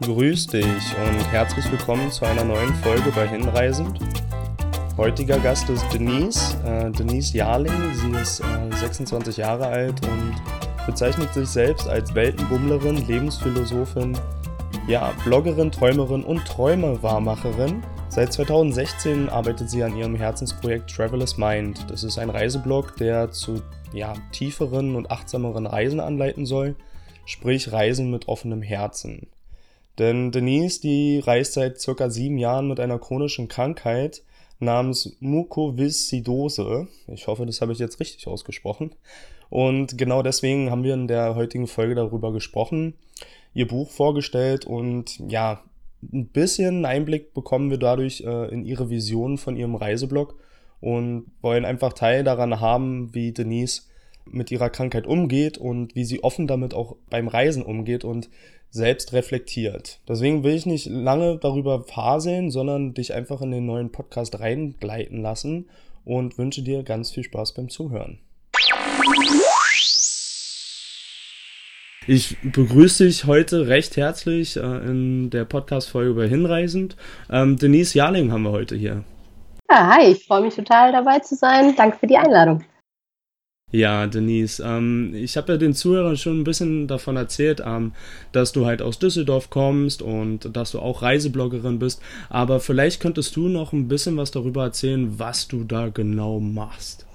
[0.00, 3.98] grüß dich und herzlich willkommen zu einer neuen Folge bei Hinreisend.
[4.96, 7.92] Heutiger Gast ist Denise, äh, Denise Jarling.
[7.92, 10.34] Sie ist äh, 26 Jahre alt und
[10.86, 14.16] bezeichnet sich selbst als Weltenbummlerin, Lebensphilosophin,
[14.88, 17.82] ja, Bloggerin, Träumerin und Träumewahrmacherin.
[18.08, 21.90] Seit 2016 arbeitet sie an ihrem Herzensprojekt Traveler's Mind.
[21.90, 23.60] Das ist ein Reiseblog, der zu
[23.92, 26.74] ja, tieferen und achtsameren Reisen anleiten soll,
[27.26, 29.28] sprich Reisen mit offenem Herzen.
[29.98, 34.22] Denn Denise, die reist seit circa sieben Jahren mit einer chronischen Krankheit
[34.58, 36.88] namens Mukoviszidose.
[37.08, 38.94] Ich hoffe, das habe ich jetzt richtig ausgesprochen.
[39.48, 42.94] Und genau deswegen haben wir in der heutigen Folge darüber gesprochen,
[43.52, 45.62] ihr Buch vorgestellt und ja,
[46.12, 50.38] ein bisschen Einblick bekommen wir dadurch äh, in ihre Vision von ihrem Reiseblog
[50.80, 53.82] und wollen einfach Teil daran haben, wie Denise
[54.24, 58.30] mit ihrer Krankheit umgeht und wie sie offen damit auch beim Reisen umgeht und
[58.70, 60.00] selbst reflektiert.
[60.08, 65.20] Deswegen will ich nicht lange darüber faseln, sondern dich einfach in den neuen Podcast reingleiten
[65.22, 65.68] lassen
[66.04, 68.18] und wünsche dir ganz viel Spaß beim Zuhören.
[72.06, 76.96] Ich begrüße dich heute recht herzlich äh, in der Podcast-Folge über Hinreisend.
[77.30, 79.04] Ähm, Denise Jarling haben wir heute hier.
[79.70, 81.74] Ja, hi, ich freue mich total dabei zu sein.
[81.76, 82.64] Danke für die Einladung.
[83.72, 87.92] Ja, Denise, ähm, ich habe ja den Zuhörern schon ein bisschen davon erzählt, ähm,
[88.32, 92.02] dass du halt aus Düsseldorf kommst und dass du auch Reisebloggerin bist.
[92.30, 97.06] Aber vielleicht könntest du noch ein bisschen was darüber erzählen, was du da genau machst.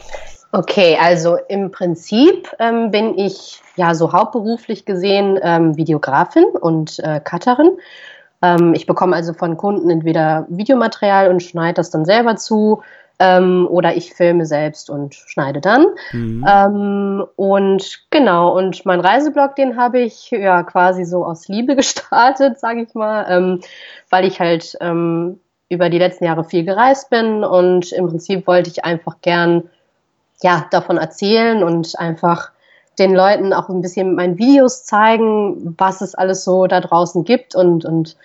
[0.53, 7.20] Okay, also im Prinzip ähm, bin ich ja so hauptberuflich gesehen ähm, Videografin und äh,
[7.20, 7.72] Cutterin.
[8.42, 12.81] Ähm, ich bekomme also von Kunden entweder Videomaterial und schneide das dann selber zu
[13.19, 15.85] ähm, oder ich filme selbst und schneide dann.
[16.11, 16.45] Mhm.
[16.47, 22.59] Ähm, und genau, und mein Reiseblog, den habe ich ja quasi so aus Liebe gestartet,
[22.59, 23.61] sage ich mal, ähm,
[24.09, 28.69] weil ich halt ähm, über die letzten Jahre viel gereist bin und im Prinzip wollte
[28.69, 29.70] ich einfach gern
[30.42, 32.52] ja davon erzählen und einfach
[32.99, 37.23] den Leuten auch ein bisschen mit meinen Videos zeigen, was es alles so da draußen
[37.23, 38.15] gibt und, und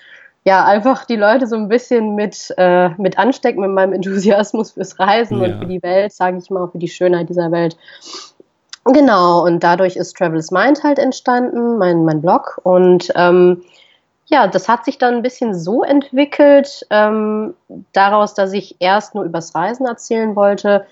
[0.44, 4.98] ja, einfach die Leute so ein bisschen mit, äh, mit anstecken mit meinem Enthusiasmus fürs
[4.98, 5.46] Reisen ja.
[5.46, 7.76] und für die Welt, sage ich mal, für die Schönheit dieser Welt.
[8.84, 12.58] Genau, und dadurch ist Travel's Mind halt entstanden, mein, mein Blog.
[12.62, 13.62] Und ähm,
[14.26, 17.54] ja, das hat sich dann ein bisschen so entwickelt, ähm,
[17.92, 20.86] daraus, dass ich erst nur übers Reisen erzählen wollte,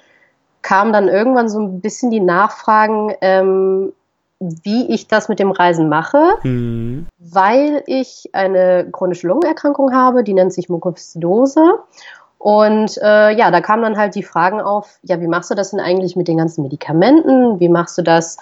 [0.61, 3.93] kam dann irgendwann so ein bisschen die Nachfragen, ähm,
[4.41, 7.07] wie ich das mit dem Reisen mache, mhm.
[7.19, 11.75] weil ich eine chronische Lungenerkrankung habe, die nennt sich Mukoviszidose.
[12.39, 15.73] Und äh, ja, da kamen dann halt die Fragen auf, ja, wie machst du das
[15.73, 17.59] denn eigentlich mit den ganzen Medikamenten?
[17.59, 18.37] Wie machst du das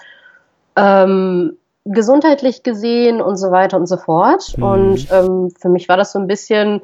[0.75, 4.55] ähm, gesundheitlich gesehen und so weiter und so fort?
[4.55, 4.63] Mhm.
[4.63, 6.81] Und ähm, für mich war das so ein bisschen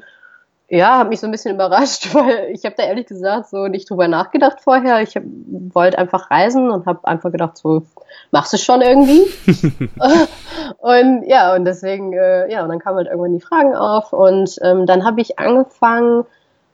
[0.74, 3.90] ja, hat mich so ein bisschen überrascht, weil ich habe da ehrlich gesagt so nicht
[3.90, 5.02] drüber nachgedacht vorher.
[5.02, 7.84] Ich wollte einfach reisen und habe einfach gedacht, so
[8.32, 9.22] machst du schon irgendwie.
[10.80, 14.56] und ja, und deswegen, äh, ja, und dann kamen halt irgendwann die Fragen auf und
[14.64, 16.26] ähm, dann habe ich angefangen,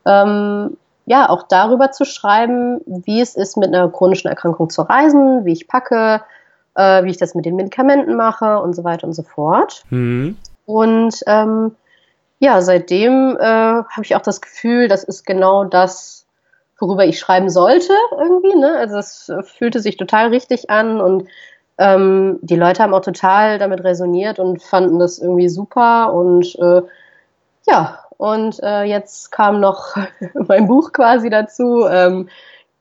[0.05, 5.43] ähm, ja, auch darüber zu schreiben, wie es ist, mit einer chronischen Erkrankung zu reisen,
[5.43, 6.21] wie ich packe,
[6.75, 9.83] äh, wie ich das mit den Medikamenten mache und so weiter und so fort.
[9.89, 10.37] Mhm.
[10.65, 11.75] Und ähm,
[12.39, 16.25] ja, seitdem äh, habe ich auch das Gefühl, das ist genau das,
[16.79, 18.55] worüber ich schreiben sollte irgendwie.
[18.55, 18.75] Ne?
[18.77, 21.27] Also es fühlte sich total richtig an und
[21.77, 26.81] ähm, die Leute haben auch total damit resoniert und fanden das irgendwie super und äh,
[27.67, 29.95] ja, und äh, jetzt kam noch
[30.33, 31.87] mein Buch quasi dazu.
[31.87, 32.29] Ähm,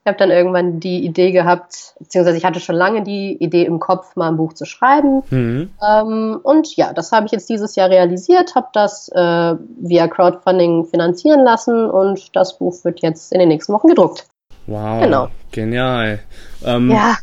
[0.09, 4.17] habe dann irgendwann die Idee gehabt, beziehungsweise ich hatte schon lange die Idee im Kopf,
[4.17, 5.23] mal ein Buch zu schreiben.
[5.31, 5.71] Mhm.
[5.87, 10.87] Ähm, und ja, das habe ich jetzt dieses Jahr realisiert, habe das äh, via Crowdfunding
[10.87, 14.27] finanzieren lassen und das Buch wird jetzt in den nächsten Wochen gedruckt.
[14.67, 15.29] Wow, genau.
[15.51, 16.19] genial.
[16.65, 17.17] Ähm, ja.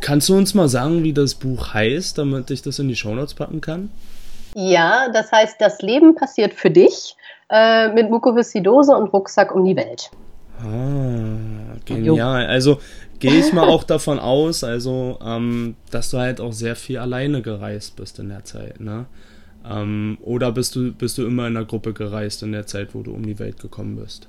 [0.00, 3.34] kannst du uns mal sagen, wie das Buch heißt, damit ich das in die Shownotes
[3.34, 3.90] packen kann?
[4.54, 7.16] Ja, das heißt, das Leben passiert für dich
[7.50, 10.10] äh, mit Mukoviszidose und Rucksack um die Welt.
[10.60, 11.21] Ah,
[12.04, 12.46] genial.
[12.46, 12.78] Also
[13.18, 17.42] gehe ich mal auch davon aus, also ähm, dass du halt auch sehr viel alleine
[17.42, 19.06] gereist bist in der Zeit, ne?
[19.68, 23.02] Ähm, oder bist du, bist du immer in der Gruppe gereist in der Zeit, wo
[23.02, 24.28] du um die Welt gekommen bist?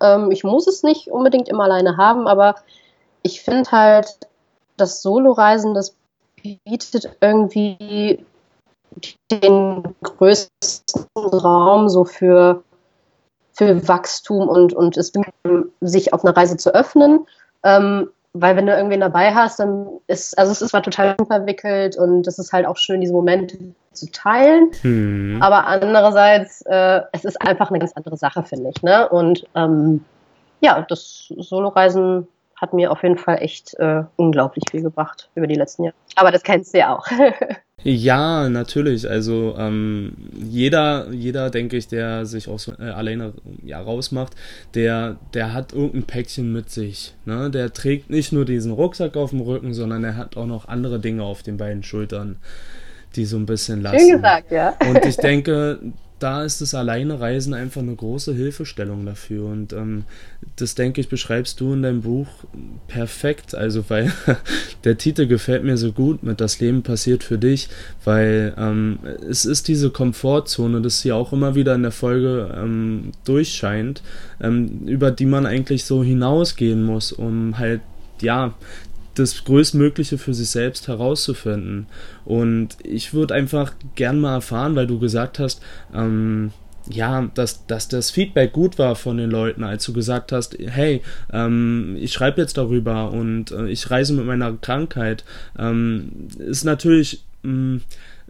[0.00, 2.54] Ähm, ich muss es nicht unbedingt immer alleine haben, aber
[3.22, 4.06] ich finde halt,
[4.76, 5.96] das Solo-Reisen, das
[6.42, 8.24] bietet irgendwie
[9.30, 12.62] den größten Raum so für
[13.58, 15.12] für Wachstum und, und es
[15.80, 17.26] sich auf eine Reise zu öffnen.
[17.64, 21.96] Ähm, weil wenn du irgendwen dabei hast, dann ist, also es ist zwar total verwickelt
[21.96, 23.58] und es ist halt auch schön, diese Momente
[23.92, 24.70] zu teilen.
[24.84, 25.38] Mhm.
[25.42, 28.80] Aber andererseits, äh, es ist einfach eine ganz andere Sache, finde ich.
[28.84, 29.08] Ne?
[29.08, 30.04] Und ähm,
[30.60, 32.28] ja, das Soloreisen
[32.60, 35.94] hat mir auf jeden Fall echt äh, unglaublich viel gebracht über die letzten Jahre.
[36.16, 37.06] Aber das kennst du ja auch.
[37.84, 39.08] ja, natürlich.
[39.08, 43.32] Also ähm, jeder, jeder, denke ich, der sich auch so äh, alleine
[43.62, 44.34] ja, rausmacht,
[44.74, 47.14] der, der hat irgendein Päckchen mit sich.
[47.24, 47.50] Ne?
[47.50, 50.98] Der trägt nicht nur diesen Rucksack auf dem Rücken, sondern er hat auch noch andere
[50.98, 52.38] Dinge auf den beiden Schultern,
[53.14, 54.00] die so ein bisschen lassen.
[54.00, 54.74] Schön gesagt, ja.
[54.88, 55.78] Und ich denke,
[56.18, 59.46] da ist das alleine Reisen einfach eine große Hilfestellung dafür.
[59.46, 60.04] Und ähm,
[60.56, 62.28] das, denke ich, beschreibst du in deinem Buch
[62.88, 63.54] perfekt.
[63.54, 64.12] Also, weil
[64.84, 67.68] der Titel gefällt mir so gut mit Das Leben passiert für dich,
[68.04, 68.98] weil ähm,
[69.28, 74.02] es ist diese Komfortzone, das hier auch immer wieder in der Folge ähm, durchscheint,
[74.40, 77.80] ähm, über die man eigentlich so hinausgehen muss, um halt
[78.20, 78.54] ja,
[79.18, 81.86] das Größtmögliche für sich selbst herauszufinden.
[82.24, 85.60] Und ich würde einfach gern mal erfahren, weil du gesagt hast,
[85.94, 86.52] ähm,
[86.90, 91.02] ja, dass, dass das Feedback gut war von den Leuten, als du gesagt hast, hey,
[91.32, 95.24] ähm, ich schreibe jetzt darüber und äh, ich reise mit meiner Krankheit,
[95.58, 97.76] ähm, ist natürlich mm,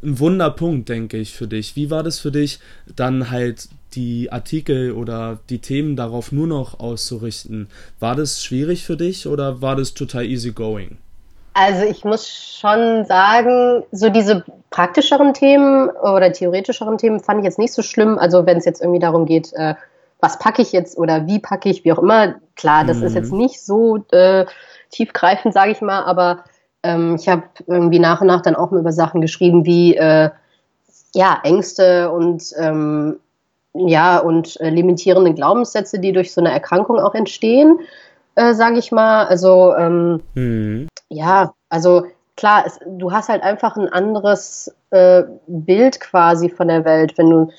[0.02, 1.76] ein Wunderpunkt, denke ich, für dich.
[1.76, 2.58] Wie war das für dich,
[2.94, 7.68] dann halt die Artikel oder die Themen darauf nur noch auszurichten.
[8.00, 10.98] War das schwierig für dich oder war das total easy going?
[11.54, 17.58] Also ich muss schon sagen, so diese praktischeren Themen oder theoretischeren Themen fand ich jetzt
[17.58, 18.18] nicht so schlimm.
[18.18, 19.74] Also wenn es jetzt irgendwie darum geht, äh,
[20.20, 22.36] was packe ich jetzt oder wie packe ich, wie auch immer.
[22.56, 23.04] Klar, das mhm.
[23.04, 24.46] ist jetzt nicht so äh,
[24.90, 26.44] tiefgreifend, sage ich mal, aber
[26.82, 30.30] ähm, ich habe irgendwie nach und nach dann auch mal über Sachen geschrieben wie äh,
[31.14, 33.18] ja Ängste und ähm,
[33.86, 37.78] ja, und äh, limitierende Glaubenssätze, die durch so eine Erkrankung auch entstehen,
[38.34, 39.26] äh, sage ich mal.
[39.26, 40.88] Also ähm, mhm.
[41.08, 46.84] ja, also klar, es, du hast halt einfach ein anderes äh, Bild quasi von der
[46.84, 47.50] Welt, wenn du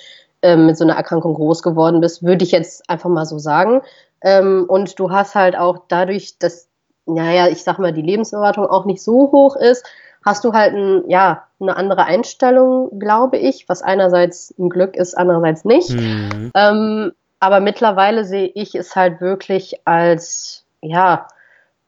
[0.41, 3.81] äh, mit so einer Erkrankung groß geworden bist, würde ich jetzt einfach mal so sagen.
[4.21, 6.67] Ähm, und du hast halt auch dadurch, dass,
[7.05, 9.85] naja, ich sag mal, die Lebenserwartung auch nicht so hoch ist,
[10.25, 15.17] hast du halt ein, ja, eine andere Einstellung, glaube ich, was einerseits ein Glück ist,
[15.17, 15.89] andererseits nicht.
[15.89, 16.51] Mhm.
[16.55, 21.27] Ähm, aber mittlerweile sehe ich es halt wirklich als, ja,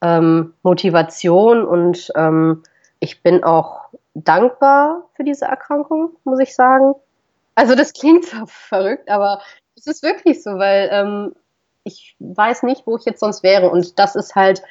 [0.02, 2.64] ähm, Motivation und ähm,
[3.00, 6.96] ich bin auch dankbar für diese Erkrankung, muss ich sagen.
[7.56, 9.42] Also das klingt zwar verrückt, aber
[9.76, 11.36] es ist wirklich so, weil ähm,
[11.84, 13.70] ich weiß nicht, wo ich jetzt sonst wäre.
[13.70, 14.62] Und das ist halt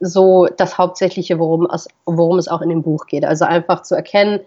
[0.00, 3.24] so das Hauptsächliche, worum es, worum es auch in dem Buch geht.
[3.24, 4.40] Also einfach zu erkennen,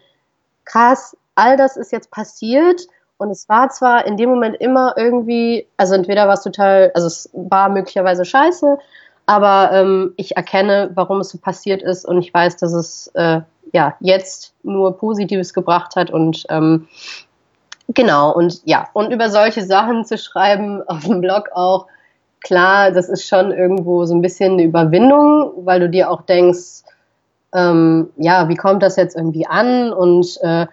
[0.66, 2.82] krass, all das ist jetzt passiert
[3.18, 7.08] und es war zwar in dem Moment immer irgendwie, also entweder war es total, also
[7.08, 8.78] es war möglicherweise scheiße,
[9.26, 13.42] aber ähm, ich erkenne, warum es so passiert ist und ich weiß, dass es äh,
[13.74, 16.88] ja jetzt nur Positives gebracht hat und ähm,
[17.94, 21.88] genau und ja und über solche Sachen zu schreiben auf dem Blog auch
[22.48, 26.84] klar, das ist schon irgendwo so ein bisschen eine Überwindung, weil du dir auch denkst,
[27.54, 29.92] ähm, ja, wie kommt das jetzt irgendwie an?
[29.92, 30.66] Und äh,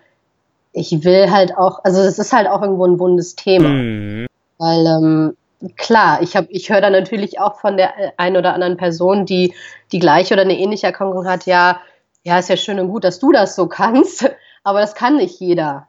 [0.73, 3.69] ich will halt auch, also es ist halt auch irgendwo ein wundes Thema.
[3.69, 4.26] Mhm.
[4.59, 5.37] Weil ähm,
[5.76, 9.26] klar, ich habe, ich höre da natürlich auch von der äh, einen oder anderen Person,
[9.26, 9.53] die
[9.91, 11.81] die gleiche oder eine ähnliche Erkrankung hat, ja,
[12.23, 14.31] ja, ist ja schön und gut, dass du das so kannst,
[14.62, 15.88] aber das kann nicht jeder.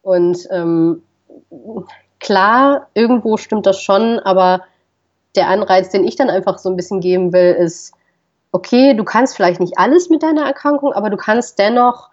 [0.00, 1.02] Und ähm,
[2.20, 4.62] klar, irgendwo stimmt das schon, aber
[5.36, 7.92] der Anreiz, den ich dann einfach so ein bisschen geben will, ist,
[8.52, 12.10] okay, du kannst vielleicht nicht alles mit deiner Erkrankung, aber du kannst dennoch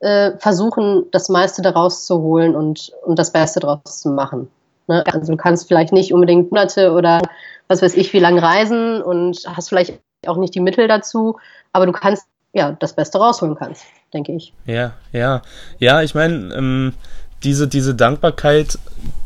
[0.00, 4.50] äh, versuchen, das meiste daraus zu holen und, und das Beste daraus zu machen.
[4.88, 5.04] Ne?
[5.12, 7.22] Also du kannst vielleicht nicht unbedingt Monate oder
[7.68, 11.38] was weiß ich wie lange reisen und hast vielleicht auch nicht die Mittel dazu,
[11.72, 14.52] aber du kannst ja das Beste rausholen kannst, denke ich.
[14.66, 15.42] Ja, ja,
[15.78, 16.02] ja.
[16.02, 16.94] Ich meine, ähm,
[17.42, 18.78] diese, diese Dankbarkeit,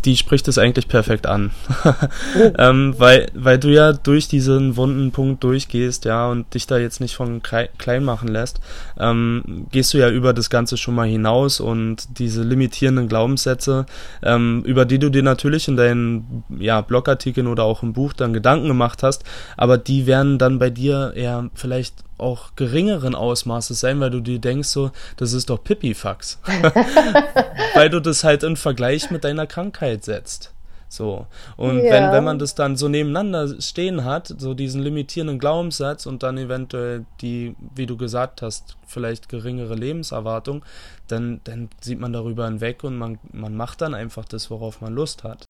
[0.05, 1.51] die spricht es eigentlich perfekt an.
[2.59, 7.01] ähm, weil, weil du ja durch diesen wunden Punkt durchgehst, ja, und dich da jetzt
[7.01, 8.61] nicht von klein machen lässt,
[8.99, 13.87] ähm, gehst du ja über das Ganze schon mal hinaus und diese limitierenden Glaubenssätze,
[14.23, 18.33] ähm, über die du dir natürlich in deinen ja, Blogartikeln oder auch im Buch dann
[18.33, 19.25] Gedanken gemacht hast,
[19.57, 24.39] aber die werden dann bei dir eher vielleicht auch geringeren Ausmaßes sein, weil du dir
[24.39, 26.41] denkst so, das ist doch Pipifax.
[27.75, 30.53] weil du das halt in Vergleich mit deiner Krankheit setzt.
[30.89, 31.27] So.
[31.57, 31.93] Und ja.
[31.93, 36.39] wenn, wenn man das dann so nebeneinander stehen hat, so diesen limitierenden Glaubenssatz und dann
[36.39, 40.65] eventuell die, wie du gesagt hast, vielleicht geringere Lebenserwartung,
[41.09, 44.95] dann, dann sieht man darüber hinweg und man, man macht dann einfach das, worauf man
[44.95, 45.45] Lust hat.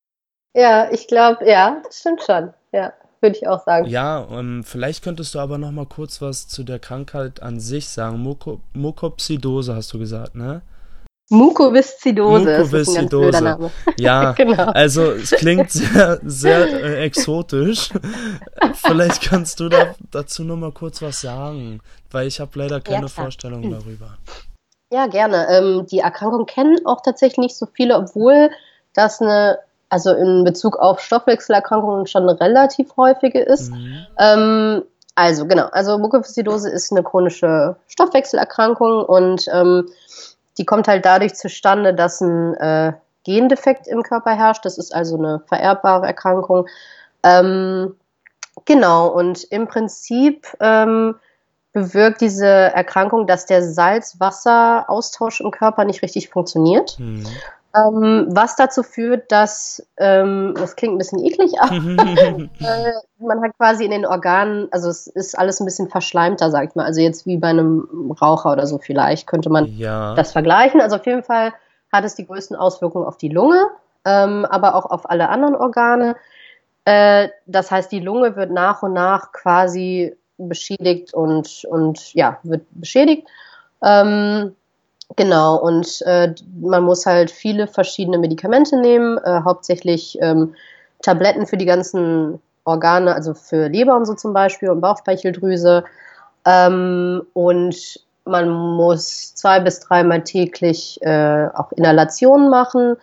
[0.56, 2.54] Ja, ich glaube, ja, das stimmt schon.
[2.72, 2.94] Ja
[3.24, 3.86] würde ich auch sagen.
[3.86, 7.88] Ja, ähm, vielleicht könntest du aber noch mal kurz was zu der Krankheit an sich
[7.88, 8.20] sagen.
[8.20, 10.62] Muko Mukopsidose hast du gesagt, ne?
[11.30, 12.58] Mukoviszidose.
[12.58, 13.70] Mukoviszidose.
[13.96, 14.66] Ja, genau.
[14.66, 17.88] also es klingt sehr, sehr äh, exotisch.
[18.74, 23.02] Vielleicht kannst du da, dazu noch mal kurz was sagen, weil ich habe leider keine
[23.02, 24.18] ja, Vorstellung darüber.
[24.92, 25.46] Ja, gerne.
[25.48, 28.50] Ähm, die Erkrankung kennen auch tatsächlich nicht so viele, obwohl
[28.92, 33.70] das eine, also in Bezug auf Stoffwechselerkrankungen schon eine relativ häufige ist.
[33.70, 34.06] Mhm.
[34.18, 34.82] Ähm,
[35.14, 39.88] also genau, also Mukoviszidose ist eine chronische Stoffwechselerkrankung und ähm,
[40.58, 42.92] die kommt halt dadurch zustande, dass ein äh,
[43.24, 44.64] Gendefekt im Körper herrscht.
[44.64, 46.66] Das ist also eine vererbbare Erkrankung.
[47.22, 47.94] Ähm,
[48.64, 51.14] genau, und im Prinzip ähm,
[51.72, 56.98] bewirkt diese Erkrankung, dass der Salz-Wasser-Austausch im Körper nicht richtig funktioniert.
[56.98, 57.26] Mhm.
[57.74, 63.56] Ähm, was dazu führt, dass, ähm, das klingt ein bisschen eklig, aber äh, man hat
[63.58, 66.84] quasi in den Organen, also es ist alles ein bisschen verschleimter, sag ich mal.
[66.84, 70.14] Also jetzt wie bei einem Raucher oder so vielleicht könnte man ja.
[70.14, 70.80] das vergleichen.
[70.80, 71.52] Also auf jeden Fall
[71.90, 73.66] hat es die größten Auswirkungen auf die Lunge,
[74.04, 76.14] ähm, aber auch auf alle anderen Organe.
[76.84, 82.66] Äh, das heißt, die Lunge wird nach und nach quasi beschädigt und, und ja, wird
[82.70, 83.26] beschädigt.
[83.82, 84.54] Ähm,
[85.16, 90.54] Genau, und äh, man muss halt viele verschiedene Medikamente nehmen, äh, hauptsächlich ähm,
[91.02, 95.84] Tabletten für die ganzen Organe, also für Leber und so zum Beispiel und Bauchspeicheldrüse.
[96.46, 102.96] Ähm, und man muss zwei bis dreimal täglich äh, auch Inhalationen machen,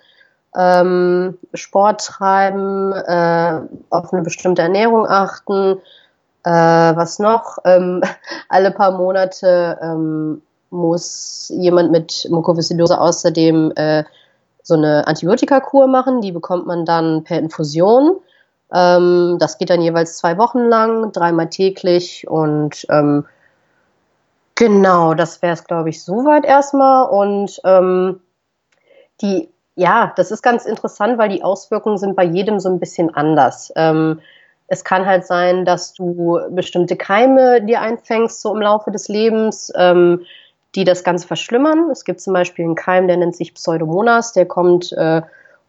[0.58, 5.78] ähm, Sport treiben, äh, auf eine bestimmte Ernährung achten.
[6.44, 7.60] Äh, was noch?
[7.64, 8.02] Ähm,
[8.50, 10.42] alle paar Monate ähm,
[10.72, 14.04] muss jemand mit Mukoviszidose außerdem äh,
[14.64, 16.22] so eine Antibiotikakur machen.
[16.22, 18.18] Die bekommt man dann per Infusion.
[18.74, 23.26] Ähm, das geht dann jeweils zwei Wochen lang, dreimal täglich und ähm,
[24.56, 27.10] genau, das wäre es, glaube ich, soweit erstmal.
[27.10, 28.22] Und ähm,
[29.22, 33.14] die, ja, das ist ganz interessant, weil die Auswirkungen sind bei jedem so ein bisschen
[33.14, 33.74] anders.
[33.76, 34.22] Ähm,
[34.68, 39.70] es kann halt sein, dass du bestimmte Keime dir einfängst, so im Laufe des Lebens.
[40.76, 41.90] Die das Ganze verschlimmern.
[41.92, 45.22] Es gibt zum Beispiel einen Keim, der nennt sich Pseudomonas, der kommt äh,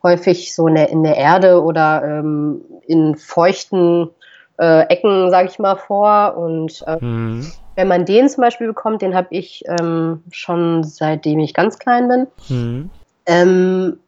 [0.02, 4.10] häufig so in der, in der Erde oder ähm, in feuchten
[4.58, 6.36] äh, Ecken, sage ich mal, vor.
[6.36, 7.50] Und äh, mhm.
[7.74, 12.08] wenn man den zum Beispiel bekommt, den habe ich ähm, schon seitdem ich ganz klein
[12.08, 12.26] bin.
[12.48, 12.90] Mhm.
[13.26, 13.98] Ähm,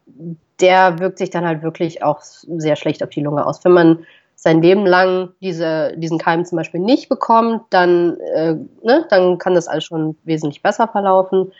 [0.59, 3.63] der wirkt sich dann halt wirklich auch sehr schlecht auf die Lunge aus.
[3.65, 4.05] Wenn man
[4.45, 9.55] sein Leben lang diese, diesen Keim zum Beispiel nicht bekommt, dann, äh, ne, dann kann
[9.55, 11.51] das alles schon wesentlich besser verlaufen.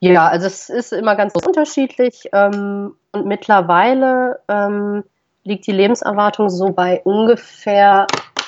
[0.00, 5.04] Ja, also es ist immer ganz unterschiedlich ähm, und mittlerweile ähm,
[5.44, 8.06] liegt die Lebenserwartung so bei ungefähr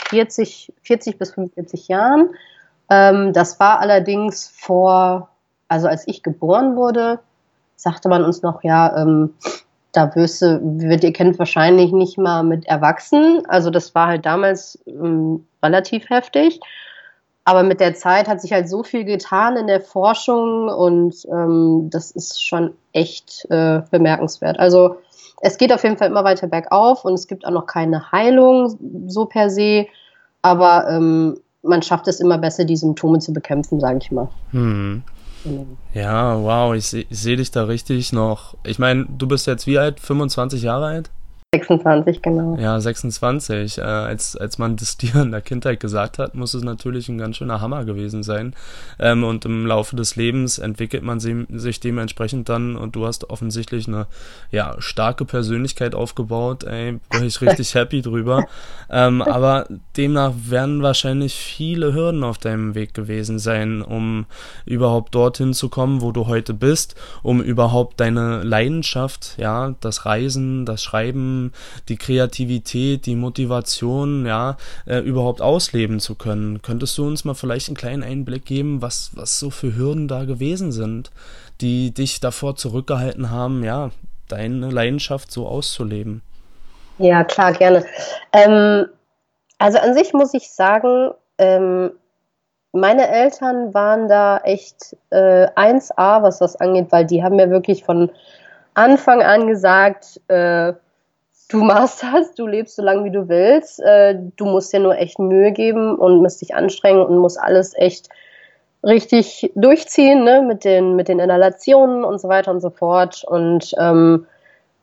[0.09, 2.31] 40, 40 bis 45 Jahren.
[2.89, 5.29] Ähm, das war allerdings vor,
[5.69, 7.19] also als ich geboren wurde,
[7.77, 9.35] sagte man uns noch, ja, ähm,
[9.99, 13.45] da du, wird ihr kennt wahrscheinlich nicht mal mit Erwachsenen.
[13.47, 16.61] Also das war halt damals ähm, relativ heftig.
[17.45, 21.89] Aber mit der Zeit hat sich halt so viel getan in der Forschung und ähm,
[21.91, 24.59] das ist schon echt äh, bemerkenswert.
[24.59, 24.97] Also
[25.41, 28.79] es geht auf jeden Fall immer weiter bergauf und es gibt auch noch keine Heilung
[29.07, 29.87] so per se,
[30.43, 34.29] aber ähm, man schafft es immer besser, die Symptome zu bekämpfen, sage ich mal.
[34.51, 35.03] Hm.
[35.95, 38.57] Ja, wow, ich sehe seh dich da richtig noch.
[38.65, 40.01] Ich meine, du bist jetzt wie alt?
[40.01, 41.11] 25 Jahre alt?
[41.55, 42.59] 26, genau.
[42.59, 43.79] Ja, 26.
[43.79, 47.17] Äh, als, als man das dir in der Kindheit gesagt hat, muss es natürlich ein
[47.17, 48.55] ganz schöner Hammer gewesen sein.
[48.99, 53.31] Ähm, und im Laufe des Lebens entwickelt man sie, sich dementsprechend dann und du hast
[53.31, 54.09] offensichtlich eine
[54.51, 56.65] ja, starke Persönlichkeit aufgebaut.
[56.65, 58.45] Ey, bin ich richtig happy drüber.
[58.91, 64.27] Ähm, aber demnach werden wahrscheinlich viele Hürden auf deinem Weg gewesen sein, um
[64.67, 70.67] überhaupt dorthin zu kommen, wo du heute bist, um überhaupt deine Leidenschaft, ja, das Reisen,
[70.67, 71.38] das Schreiben,
[71.89, 76.63] die Kreativität, die Motivation, ja, äh, überhaupt ausleben zu können.
[76.63, 80.25] Könntest du uns mal vielleicht einen kleinen Einblick geben, was, was so für Hürden da
[80.25, 81.11] gewesen sind,
[81.61, 83.91] die dich davor zurückgehalten haben, ja,
[84.29, 86.23] deine Leidenschaft so auszuleben?
[86.99, 87.85] Ja, klar, gerne.
[88.33, 88.87] Ähm,
[89.59, 91.93] also an sich muss ich sagen, ähm,
[92.73, 97.85] meine Eltern waren da echt äh, 1A, was das angeht, weil die haben mir wirklich
[97.85, 98.11] von
[98.75, 100.73] Anfang an gesagt, äh,
[101.49, 104.97] du machst das, du lebst so lange wie du willst, äh, du musst dir nur
[104.97, 108.09] echt Mühe geben und musst dich anstrengen und musst alles echt
[108.85, 113.25] richtig durchziehen, ne, mit den, mit den Inhalationen und so weiter und so fort.
[113.27, 114.27] Und ähm,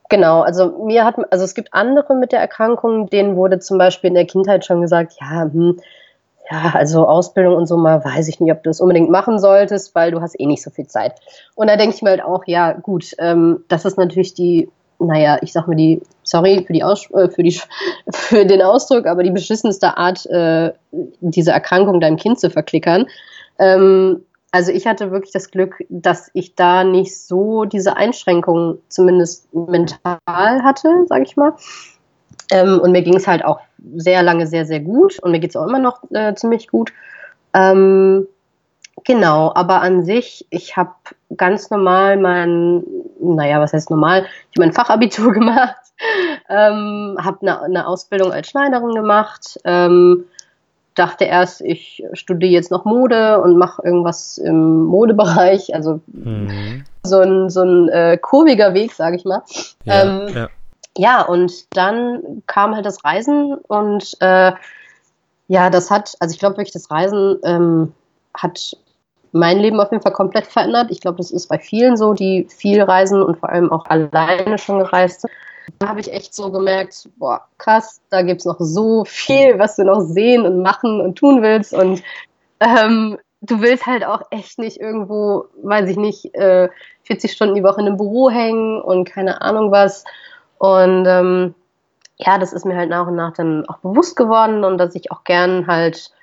[0.09, 4.09] Genau, also mir hat, also es gibt andere mit der Erkrankung, denen wurde zum Beispiel
[4.09, 5.79] in der Kindheit schon gesagt, ja, hm,
[6.51, 9.95] ja, also Ausbildung und so mal weiß ich nicht, ob du das unbedingt machen solltest,
[9.95, 11.15] weil du hast eh nicht so viel Zeit.
[11.55, 15.37] Und da denke ich mir halt auch, ja, gut, ähm, das ist natürlich die, naja,
[15.41, 17.59] ich sag mal die, sorry für die Aus äh, für die
[18.11, 20.71] für den Ausdruck, aber die beschissenste Art, äh,
[21.19, 23.07] diese Erkrankung deinem Kind zu verklickern.
[23.59, 29.53] Ähm, also ich hatte wirklich das Glück, dass ich da nicht so diese Einschränkungen zumindest
[29.53, 31.53] mental hatte, sage ich mal.
[32.51, 33.59] Ähm, und mir ging es halt auch
[33.95, 36.93] sehr lange sehr, sehr gut und mir geht es auch immer noch äh, ziemlich gut.
[37.53, 38.27] Ähm,
[39.03, 40.93] genau, aber an sich, ich habe
[41.35, 42.83] ganz normal mein,
[43.19, 44.25] naja, was heißt normal?
[44.51, 45.75] Ich habe mein Fachabitur gemacht,
[46.49, 50.25] ähm, habe eine, eine Ausbildung als Schneiderin gemacht, ähm,
[50.95, 55.75] dachte erst, ich studiere jetzt noch Mode und mache irgendwas im Modebereich.
[55.75, 56.85] Also mhm.
[57.03, 59.43] so ein, so ein äh, kurviger Weg, sage ich mal.
[59.83, 60.47] Ja, ähm, ja.
[60.97, 64.53] ja, und dann kam halt das Reisen und äh,
[65.47, 67.93] ja, das hat, also ich glaube wirklich, das Reisen ähm,
[68.33, 68.77] hat
[69.35, 70.87] mein Leben auf jeden Fall komplett verändert.
[70.91, 74.57] Ich glaube, das ist bei vielen so, die viel reisen und vor allem auch alleine
[74.57, 75.33] schon gereist sind.
[75.79, 79.75] Da habe ich echt so gemerkt, boah, krass, da gibt es noch so viel, was
[79.75, 81.73] du noch sehen und machen und tun willst.
[81.73, 82.01] Und
[82.61, 86.69] ähm, du willst halt auch echt nicht irgendwo, weiß ich nicht, äh,
[87.03, 90.05] 40 Stunden die Woche in einem Büro hängen und keine Ahnung was.
[90.59, 91.55] Und ähm,
[92.15, 95.11] ja, das ist mir halt nach und nach dann auch bewusst geworden und dass ich
[95.11, 96.14] auch gern halt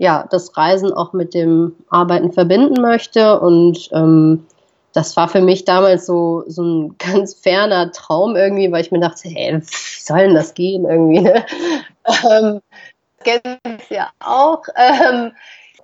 [0.00, 4.46] ja das Reisen auch mit dem Arbeiten verbinden möchte und ähm,
[4.94, 8.98] das war für mich damals so, so ein ganz ferner Traum irgendwie, weil ich mir
[8.98, 11.20] dachte, hey, wie soll denn das gehen irgendwie?
[11.20, 11.44] Ne?
[12.28, 12.60] Ähm,
[13.22, 13.58] kenne
[13.90, 14.62] ja auch.
[14.74, 15.32] Ähm,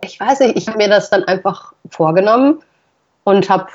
[0.03, 2.63] ich weiß nicht, ich habe mir das dann einfach vorgenommen
[3.25, 3.69] und habe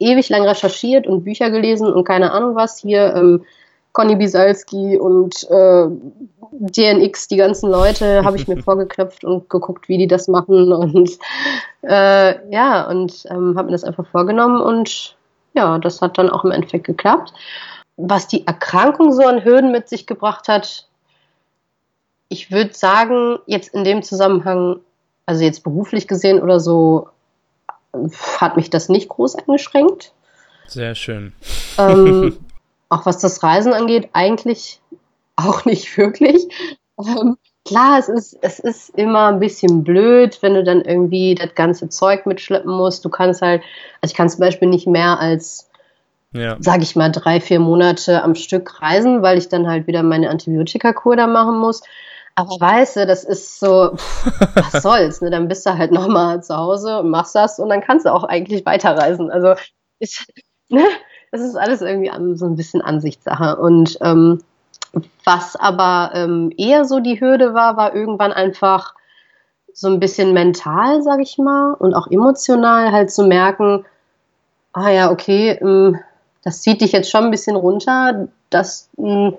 [0.00, 2.80] ewig lang recherchiert und Bücher gelesen und keine Ahnung was.
[2.80, 3.44] Hier ähm,
[3.92, 5.86] Conny Bisalski und äh,
[6.52, 10.72] DNX, die ganzen Leute, habe ich mir vorgeknöpft und geguckt, wie die das machen.
[10.72, 11.18] Und
[11.82, 15.16] äh, ja, und ähm, habe mir das einfach vorgenommen und
[15.54, 17.32] ja, das hat dann auch im Endeffekt geklappt.
[17.96, 20.86] Was die Erkrankung so an Hürden mit sich gebracht hat,
[22.28, 24.80] ich würde sagen, jetzt in dem Zusammenhang,
[25.26, 27.08] also jetzt beruflich gesehen oder so,
[28.40, 30.12] hat mich das nicht groß eingeschränkt.
[30.68, 31.32] Sehr schön.
[31.76, 32.38] Ähm,
[32.90, 34.80] auch was das Reisen angeht, eigentlich
[35.36, 36.46] auch nicht wirklich.
[36.98, 41.54] Ähm, klar, es ist, es ist immer ein bisschen blöd, wenn du dann irgendwie das
[41.54, 43.04] ganze Zeug mitschleppen musst.
[43.04, 43.62] Du kannst halt,
[44.02, 45.70] also ich kann zum Beispiel nicht mehr als,
[46.32, 46.56] ja.
[46.60, 50.28] sag ich mal, drei, vier Monate am Stück reisen, weil ich dann halt wieder meine
[50.28, 51.82] Antibiotikakur da machen muss.
[52.34, 55.30] Aber weißt du, das ist so, pff, was soll's, ne?
[55.30, 58.24] Dann bist du halt nochmal zu Hause und machst das und dann kannst du auch
[58.24, 59.30] eigentlich weiterreisen.
[59.30, 59.54] Also,
[59.98, 60.26] ich,
[60.68, 60.84] ne?
[61.30, 63.56] Das ist alles irgendwie so ein bisschen Ansichtssache.
[63.56, 64.40] Und ähm,
[65.24, 68.94] was aber ähm, eher so die Hürde war, war irgendwann einfach
[69.72, 73.84] so ein bisschen mental, sag ich mal, und auch emotional halt zu merken,
[74.72, 75.98] ah ja, okay, ähm,
[76.42, 78.28] das zieht dich jetzt schon ein bisschen runter.
[78.50, 79.34] Das, ähm,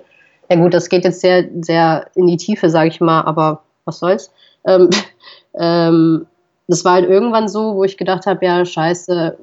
[0.48, 3.98] ja gut, das geht jetzt sehr, sehr in die Tiefe, sag ich mal, aber was
[3.98, 4.32] soll's.
[4.64, 4.88] Ähm,
[5.54, 6.26] ähm,
[6.68, 9.36] das war halt irgendwann so, wo ich gedacht habe, ja, scheiße,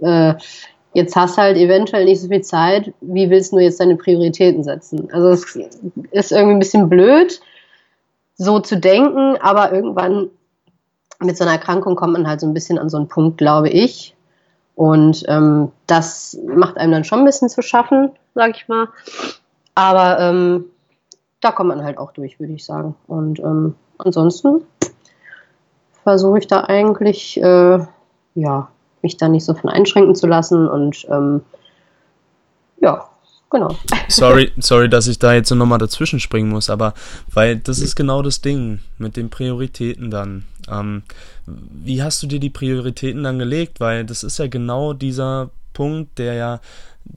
[0.00, 0.34] äh,
[0.94, 5.08] jetzt hast halt eventuell nicht so viel Zeit, wie willst du jetzt deine Prioritäten setzen?
[5.12, 5.56] Also es
[6.12, 7.40] ist irgendwie ein bisschen blöd,
[8.36, 10.30] so zu denken, aber irgendwann
[11.20, 13.68] mit so einer Erkrankung kommt man halt so ein bisschen an so einen Punkt, glaube
[13.68, 14.16] ich.
[14.76, 18.88] Und ähm, das macht einem dann schon ein bisschen zu schaffen, sag ich mal.
[19.74, 20.66] Aber ähm,
[21.40, 22.94] da kommt man halt auch durch, würde ich sagen.
[23.06, 24.64] Und ähm, ansonsten
[26.02, 27.78] versuche ich da eigentlich, äh,
[28.34, 28.68] ja,
[29.04, 31.42] mich da nicht so von einschränken zu lassen und ähm,
[32.80, 33.08] ja,
[33.50, 33.76] genau.
[34.08, 36.94] Sorry, sorry, dass ich da jetzt so nochmal dazwischen springen muss, aber
[37.32, 40.44] weil das ist genau das Ding mit den Prioritäten dann.
[40.68, 41.02] Ähm,
[41.46, 43.78] wie hast du dir die Prioritäten dann gelegt?
[43.78, 46.60] Weil das ist ja genau dieser Punkt, der ja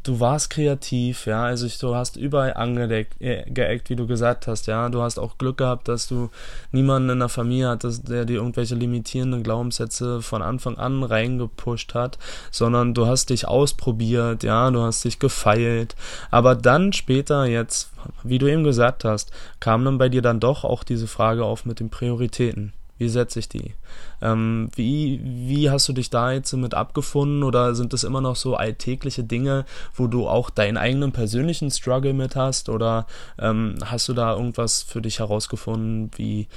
[0.03, 3.45] du warst kreativ, ja, also ich, du hast überall angedeckt, äh,
[3.87, 6.29] wie du gesagt hast, ja, du hast auch Glück gehabt, dass du
[6.71, 12.17] niemanden in der Familie hattest, der dir irgendwelche limitierenden Glaubenssätze von Anfang an reingepusht hat,
[12.51, 15.95] sondern du hast dich ausprobiert, ja, du hast dich gefeilt,
[16.31, 17.89] aber dann später jetzt,
[18.23, 21.65] wie du eben gesagt hast, kam dann bei dir dann doch auch diese Frage auf
[21.65, 22.73] mit den Prioritäten.
[22.97, 23.75] Wie setze ich die?
[24.21, 28.35] Ähm, wie, wie hast du dich da jetzt mit abgefunden oder sind das immer noch
[28.35, 33.05] so alltägliche Dinge, wo du auch deinen eigenen persönlichen Struggle mit hast oder
[33.39, 36.47] ähm, hast du da irgendwas für dich herausgefunden, wie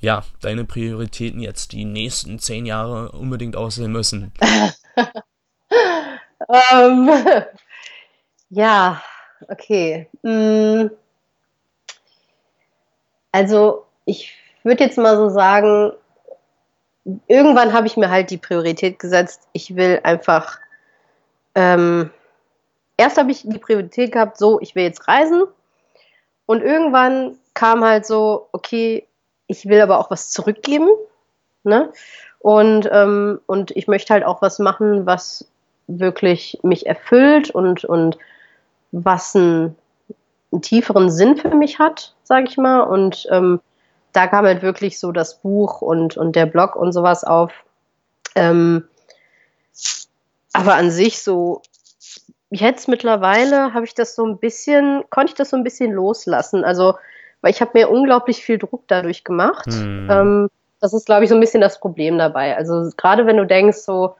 [0.00, 4.32] ja, deine Prioritäten jetzt die nächsten zehn Jahre unbedingt aussehen müssen?
[6.72, 7.10] ähm,
[8.50, 9.02] ja,
[9.48, 10.08] okay.
[10.22, 10.90] Hm.
[13.32, 14.37] Also ich
[14.68, 15.92] würde jetzt mal so sagen,
[17.26, 19.48] irgendwann habe ich mir halt die Priorität gesetzt.
[19.52, 20.58] Ich will einfach,
[21.54, 22.10] ähm,
[22.96, 25.44] erst habe ich die Priorität gehabt, so, ich will jetzt reisen.
[26.46, 29.06] Und irgendwann kam halt so, okay,
[29.46, 30.88] ich will aber auch was zurückgeben.
[31.64, 31.92] Ne?
[32.38, 35.48] Und, ähm, und ich möchte halt auch was machen, was
[35.86, 38.18] wirklich mich erfüllt und, und
[38.92, 39.76] was einen,
[40.52, 42.82] einen tieferen Sinn für mich hat, sage ich mal.
[42.82, 43.60] Und ähm,
[44.12, 47.52] da kam halt wirklich so das Buch und, und der Blog und sowas auf.
[48.34, 48.84] Ähm,
[50.52, 51.62] aber an sich so,
[52.50, 56.64] jetzt mittlerweile habe ich das so ein bisschen, konnte ich das so ein bisschen loslassen.
[56.64, 56.94] Also,
[57.40, 59.66] weil ich habe mir unglaublich viel Druck dadurch gemacht.
[59.66, 60.08] Hm.
[60.10, 60.48] Ähm,
[60.80, 62.56] das ist, glaube ich, so ein bisschen das Problem dabei.
[62.56, 64.14] Also gerade wenn du denkst, so,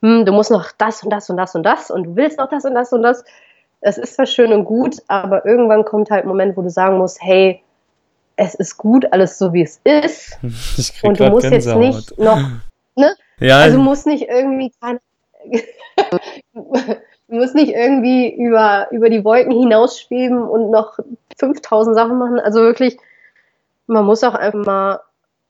[0.00, 2.48] hm, du musst noch das und das und das und das und du willst noch
[2.48, 3.24] das und das und das.
[3.80, 6.98] Es ist zwar schön und gut, aber irgendwann kommt halt ein Moment, wo du sagen
[6.98, 7.62] musst, hey,
[8.36, 10.38] es ist gut, alles so wie es ist.
[11.02, 11.82] und du musst Gänsehaut.
[11.82, 12.40] jetzt nicht noch,
[12.96, 13.14] ne?
[13.40, 13.58] Ja.
[13.58, 15.00] Also musst nicht irgendwie keine,
[16.54, 20.98] du musst nicht irgendwie über, über die Wolken hinausschweben und noch
[21.38, 22.38] 5000 Sachen machen.
[22.38, 22.96] Also wirklich,
[23.86, 25.00] man muss auch einfach mal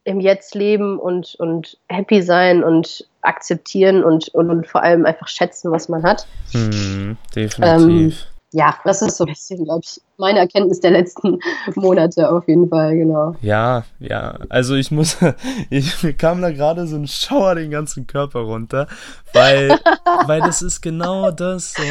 [0.04, 5.28] im Jetzt leben und, und happy sein und akzeptieren und, und, und vor allem einfach
[5.28, 6.26] schätzen, was man hat.
[6.52, 7.62] Hm, definitiv.
[7.62, 8.12] Ähm,
[8.52, 11.38] ja, das ist so ein bisschen, glaube ich, meine Erkenntnis der letzten
[11.74, 13.35] Monate auf jeden Fall, genau.
[13.40, 14.38] Ja, ja.
[14.48, 15.16] Also ich muss,
[15.70, 18.87] ich, mir kam da gerade so ein Schauer den ganzen Körper runter,
[19.33, 19.79] weil,
[20.27, 21.74] weil das ist genau das.
[21.74, 21.83] So,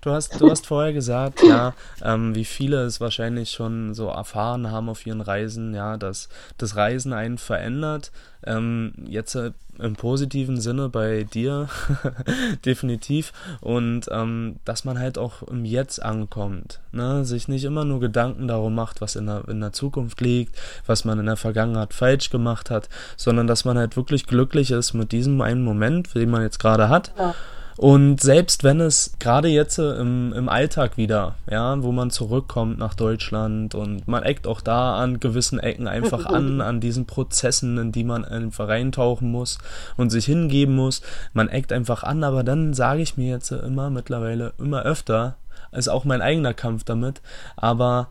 [0.00, 4.70] du hast, du hast vorher gesagt, ja, ähm, wie viele es wahrscheinlich schon so erfahren
[4.70, 8.12] haben auf ihren Reisen, ja, dass das Reisen einen verändert.
[8.46, 11.68] Ähm, jetzt äh, im positiven Sinne bei dir,
[12.64, 13.32] definitiv.
[13.60, 16.80] Und ähm, dass man halt auch im Jetzt ankommt.
[16.92, 17.24] Ne?
[17.24, 21.04] Sich nicht immer nur Gedanken darum macht, was in der, in der Zukunft liegt, was
[21.04, 25.12] man in der Vergangenheit falsch gemacht hat, sondern dass man halt wirklich glücklich ist mit
[25.12, 27.12] diesem einen Moment, den man jetzt gerade hat.
[27.16, 27.34] Ja
[27.78, 32.76] und selbst wenn es gerade jetzt äh, im, im Alltag wieder, ja, wo man zurückkommt
[32.76, 37.78] nach Deutschland und man eckt auch da an gewissen Ecken einfach an, an diesen Prozessen,
[37.78, 39.58] in die man einfach reintauchen muss
[39.96, 41.02] und sich hingeben muss.
[41.32, 45.36] Man eckt einfach an, aber dann sage ich mir jetzt immer mittlerweile immer öfter,
[45.72, 47.20] ist auch mein eigener Kampf damit,
[47.56, 48.08] aber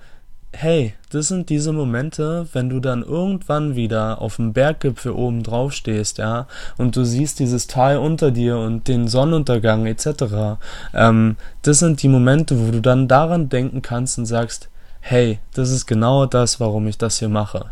[0.53, 5.73] hey, das sind diese Momente, wenn du dann irgendwann wieder auf dem Berggipfel oben drauf
[5.73, 10.57] stehst, ja, und du siehst dieses Tal unter dir und den Sonnenuntergang etc.
[10.93, 14.69] Ähm, das sind die Momente, wo du dann daran denken kannst und sagst,
[15.01, 17.71] hey, das ist genau das, warum ich das hier mache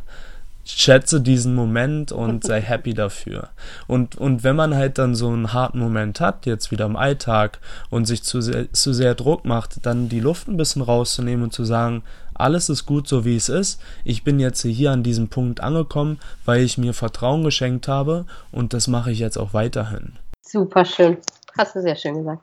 [0.66, 3.50] schätze diesen Moment und sei happy dafür.
[3.88, 7.60] Und, und wenn man halt dann so einen harten Moment hat, jetzt wieder im Alltag
[7.90, 11.54] und sich zu sehr, zu sehr Druck macht, dann die Luft ein bisschen rauszunehmen und
[11.54, 13.82] zu sagen, alles ist gut so wie es ist.
[14.04, 18.74] Ich bin jetzt hier an diesem Punkt angekommen, weil ich mir Vertrauen geschenkt habe und
[18.74, 20.14] das mache ich jetzt auch weiterhin.
[20.42, 21.18] Super schön.
[21.58, 22.42] Hast du sehr schön gesagt.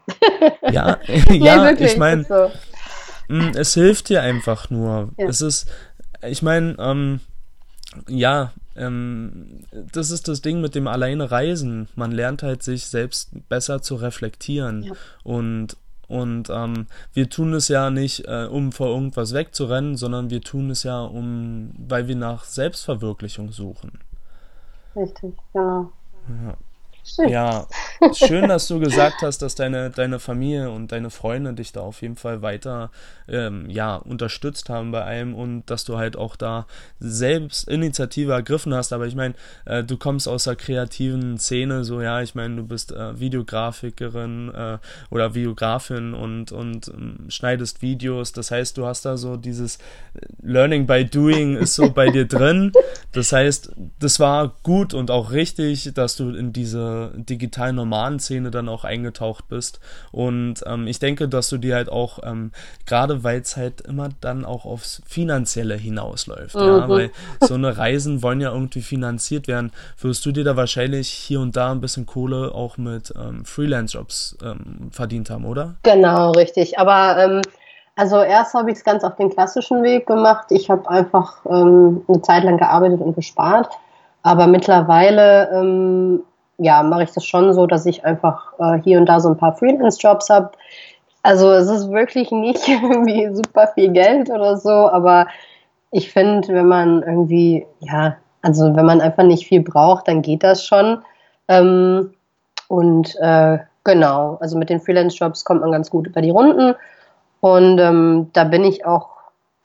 [0.71, 0.99] Ja,
[1.31, 2.51] ja, nee, ich meine, so.
[3.29, 5.11] Mm, es hilft dir einfach nur.
[5.19, 5.27] Ja.
[5.27, 5.71] Es ist,
[6.27, 7.21] ich meine, ähm,
[8.09, 9.61] ja, ähm,
[9.93, 11.89] das ist das Ding mit dem alleine Reisen.
[11.95, 14.93] Man lernt halt sich selbst besser zu reflektieren ja.
[15.25, 15.77] und
[16.09, 20.69] und ähm, wir tun es ja nicht, äh, um vor irgendwas wegzurennen, sondern wir tun
[20.69, 23.93] es ja, um, weil wir nach Selbstverwirklichung suchen.
[24.95, 25.91] Richtig, genau.
[26.29, 26.57] Ja.
[27.29, 27.67] Ja,
[28.15, 32.01] schön, dass du gesagt hast, dass deine, deine Familie und deine Freunde dich da auf
[32.01, 32.91] jeden Fall weiter
[33.29, 36.67] ähm, ja, unterstützt haben bei allem und dass du halt auch da
[37.01, 38.93] selbst Initiative ergriffen hast.
[38.93, 39.35] Aber ich meine,
[39.65, 44.53] äh, du kommst aus der kreativen Szene, so ja, ich meine, du bist äh, Videografikerin
[44.55, 44.79] äh,
[45.11, 48.33] oder Videografin und, und ähm, schneidest Videos.
[48.33, 49.79] Das heißt, du hast da so dieses
[50.41, 52.73] Learning by Doing ist so bei dir drin.
[53.13, 56.53] Das heißt, das war gut und auch richtig, dass du in
[56.93, 59.81] diese digitalen Nomaden-Szene dann auch eingetaucht bist.
[60.11, 62.53] Und ähm, ich denke, dass du dir halt auch, ähm,
[62.87, 66.61] gerade weil es halt immer dann auch aufs Finanzielle hinausläuft, mhm.
[66.61, 71.09] ja, weil so eine Reisen wollen ja irgendwie finanziert werden, wirst du dir da wahrscheinlich
[71.09, 75.75] hier und da ein bisschen Kohle auch mit ähm, Freelance-Jobs ähm, verdient haben, oder?
[75.83, 76.79] Genau, richtig.
[76.79, 77.43] Aber ähm,
[77.97, 80.47] also erst habe ich es ganz auf den klassischen Weg gemacht.
[80.51, 83.69] Ich habe einfach ähm, eine Zeit lang gearbeitet und gespart.
[84.23, 86.23] Aber mittlerweile ähm,
[86.59, 89.37] ja, mache ich das schon so, dass ich einfach äh, hier und da so ein
[89.37, 90.53] paar Freelance-Jobs habe.
[91.23, 95.27] Also es ist wirklich nicht irgendwie super viel Geld oder so, aber
[95.91, 100.43] ich finde, wenn man irgendwie, ja, also wenn man einfach nicht viel braucht, dann geht
[100.43, 101.03] das schon.
[101.49, 102.15] Ähm,
[102.69, 106.75] und äh, genau, also mit den Freelance-Jobs kommt man ganz gut über die Runden.
[107.41, 109.11] Und ähm, da bin ich auch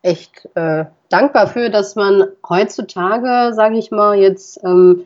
[0.02, 5.06] echt äh, dankbar für, dass man heutzutage, sage ich mal, jetzt ähm,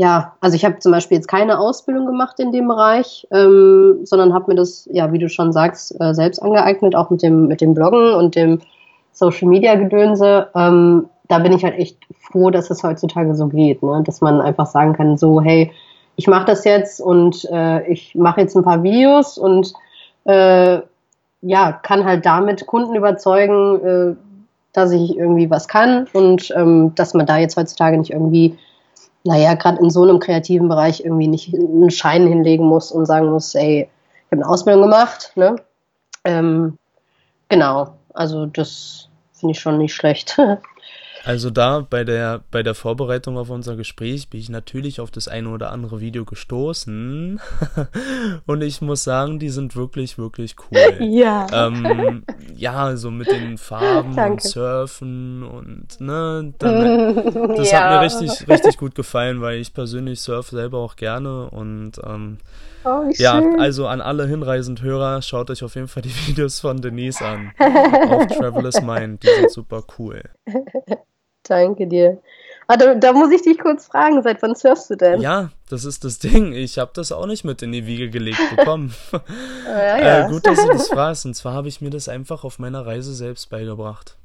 [0.00, 4.32] ja, also ich habe zum Beispiel jetzt keine Ausbildung gemacht in dem Bereich, ähm, sondern
[4.32, 7.60] habe mir das, ja, wie du schon sagst, äh, selbst angeeignet, auch mit dem, mit
[7.60, 8.60] dem Bloggen und dem
[9.12, 10.48] Social Media Gedönse.
[10.54, 14.02] Ähm, da bin ich halt echt froh, dass es heutzutage so geht, ne?
[14.06, 15.70] dass man einfach sagen kann, so, hey,
[16.16, 19.70] ich mache das jetzt und äh, ich mache jetzt ein paar Videos und
[20.24, 20.78] äh,
[21.42, 24.16] ja, kann halt damit Kunden überzeugen, äh,
[24.72, 28.56] dass ich irgendwie was kann und ähm, dass man da jetzt heutzutage nicht irgendwie
[29.24, 33.30] naja, gerade in so einem kreativen Bereich irgendwie nicht einen Schein hinlegen muss und sagen
[33.30, 35.56] muss, ey, ich habe eine Ausbildung gemacht, ne?
[36.24, 36.78] Ähm,
[37.48, 40.38] genau, also das finde ich schon nicht schlecht.
[41.24, 45.28] Also da bei der, bei der Vorbereitung auf unser Gespräch bin ich natürlich auf das
[45.28, 47.40] eine oder andere Video gestoßen.
[48.46, 50.80] und ich muss sagen, die sind wirklich, wirklich cool.
[51.10, 51.46] Ja.
[51.52, 52.22] Ähm,
[52.56, 54.32] ja, so mit den Farben Danke.
[54.32, 57.14] und Surfen und ne, dann,
[57.56, 57.80] das ja.
[57.80, 62.38] hat mir richtig, richtig gut gefallen, weil ich persönlich surfe selber auch gerne und ähm,
[62.84, 63.60] Oh, ja, schön.
[63.60, 67.52] also an alle hinreisend Hörer, schaut euch auf jeden Fall die Videos von Denise an.
[67.58, 70.22] auf Traveler's Mind, die sind super cool.
[71.42, 72.20] Danke dir.
[72.68, 75.20] Ah, da, da, muss ich dich kurz fragen, seit wann surfst du denn?
[75.20, 76.52] Ja, das ist das Ding.
[76.52, 78.94] Ich habe das auch nicht mit in die Wiege gelegt bekommen.
[79.66, 80.26] ja, ja.
[80.26, 81.26] Äh, gut, dass du das fragst.
[81.26, 84.19] Und zwar habe ich mir das einfach auf meiner Reise selbst beigebracht.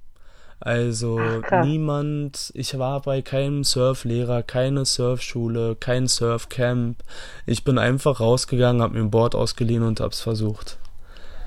[0.59, 7.03] Also Ach, niemand, ich war bei keinem Surflehrer, keine Surfschule, kein Surfcamp.
[7.45, 10.77] Ich bin einfach rausgegangen, habe mir ein Board ausgeliehen und hab's versucht.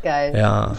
[0.03, 0.37] Geil.
[0.37, 0.77] Ja.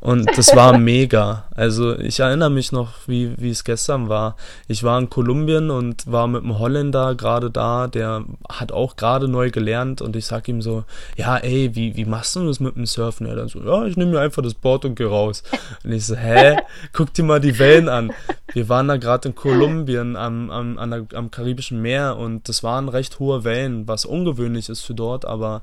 [0.00, 1.44] Und das war mega.
[1.54, 4.36] Also ich erinnere mich noch, wie, wie es gestern war.
[4.66, 9.28] Ich war in Kolumbien und war mit einem Holländer gerade da, der hat auch gerade
[9.28, 10.84] neu gelernt und ich sag ihm so,
[11.16, 13.26] ja, ey, wie, wie machst du das mit dem Surfen?
[13.26, 15.42] Er dann so, ja, ich nehme mir einfach das Board und geh raus.
[15.84, 16.56] Und ich so, hä?
[16.94, 18.12] Guck dir mal die Wellen an.
[18.52, 22.62] Wir waren da gerade in Kolumbien am, am, an der, am Karibischen Meer und das
[22.62, 25.62] waren recht hohe Wellen, was ungewöhnlich ist für dort, aber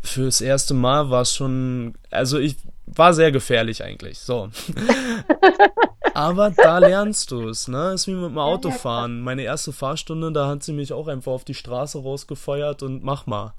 [0.00, 4.50] fürs erste Mal war es schon, also ich war sehr gefährlich eigentlich, so.
[6.14, 7.92] Aber da lernst du es, ne?
[7.94, 9.22] Ist wie mit dem Autofahren.
[9.22, 13.26] Meine erste Fahrstunde, da hat sie mich auch einfach auf die Straße rausgefeuert und mach
[13.26, 13.54] mal.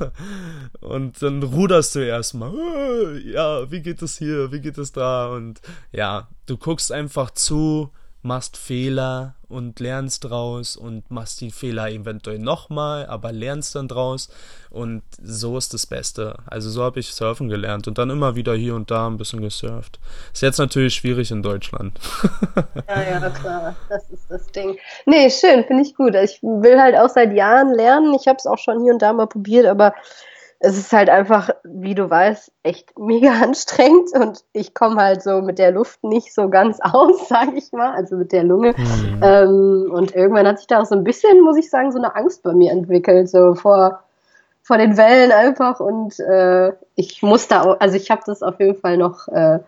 [0.80, 3.20] Und dann ruderst du erstmal.
[3.24, 4.52] Ja, wie geht es hier?
[4.52, 5.28] Wie geht es da?
[5.28, 5.60] Und
[5.92, 7.90] ja, du guckst einfach zu,
[8.22, 14.28] machst Fehler und lernst draus und machst die Fehler eventuell nochmal, aber lernst dann draus
[14.70, 16.36] und so ist das Beste.
[16.46, 19.40] Also so habe ich surfen gelernt und dann immer wieder hier und da ein bisschen
[19.40, 19.98] gesurft.
[20.32, 21.98] Ist jetzt natürlich schwierig in Deutschland.
[22.88, 24.78] ja, ja, klar, das ist das Ding.
[25.06, 26.14] Nee, schön, finde ich gut.
[26.14, 28.14] Ich will halt auch seit Jahren lernen.
[28.14, 29.94] Ich habe es auch schon hier und da mal probiert, aber
[30.60, 35.40] es ist halt einfach, wie du weißt, echt mega anstrengend und ich komme halt so
[35.40, 38.74] mit der Luft nicht so ganz aus, sage ich mal, also mit der Lunge.
[38.76, 39.20] Mhm.
[39.22, 42.14] Ähm, und irgendwann hat sich da auch so ein bisschen, muss ich sagen, so eine
[42.14, 44.00] Angst bei mir entwickelt, so vor,
[44.62, 45.80] vor den Wellen einfach.
[45.80, 49.60] Und äh, ich muss da, auch, also ich habe das auf jeden Fall noch äh,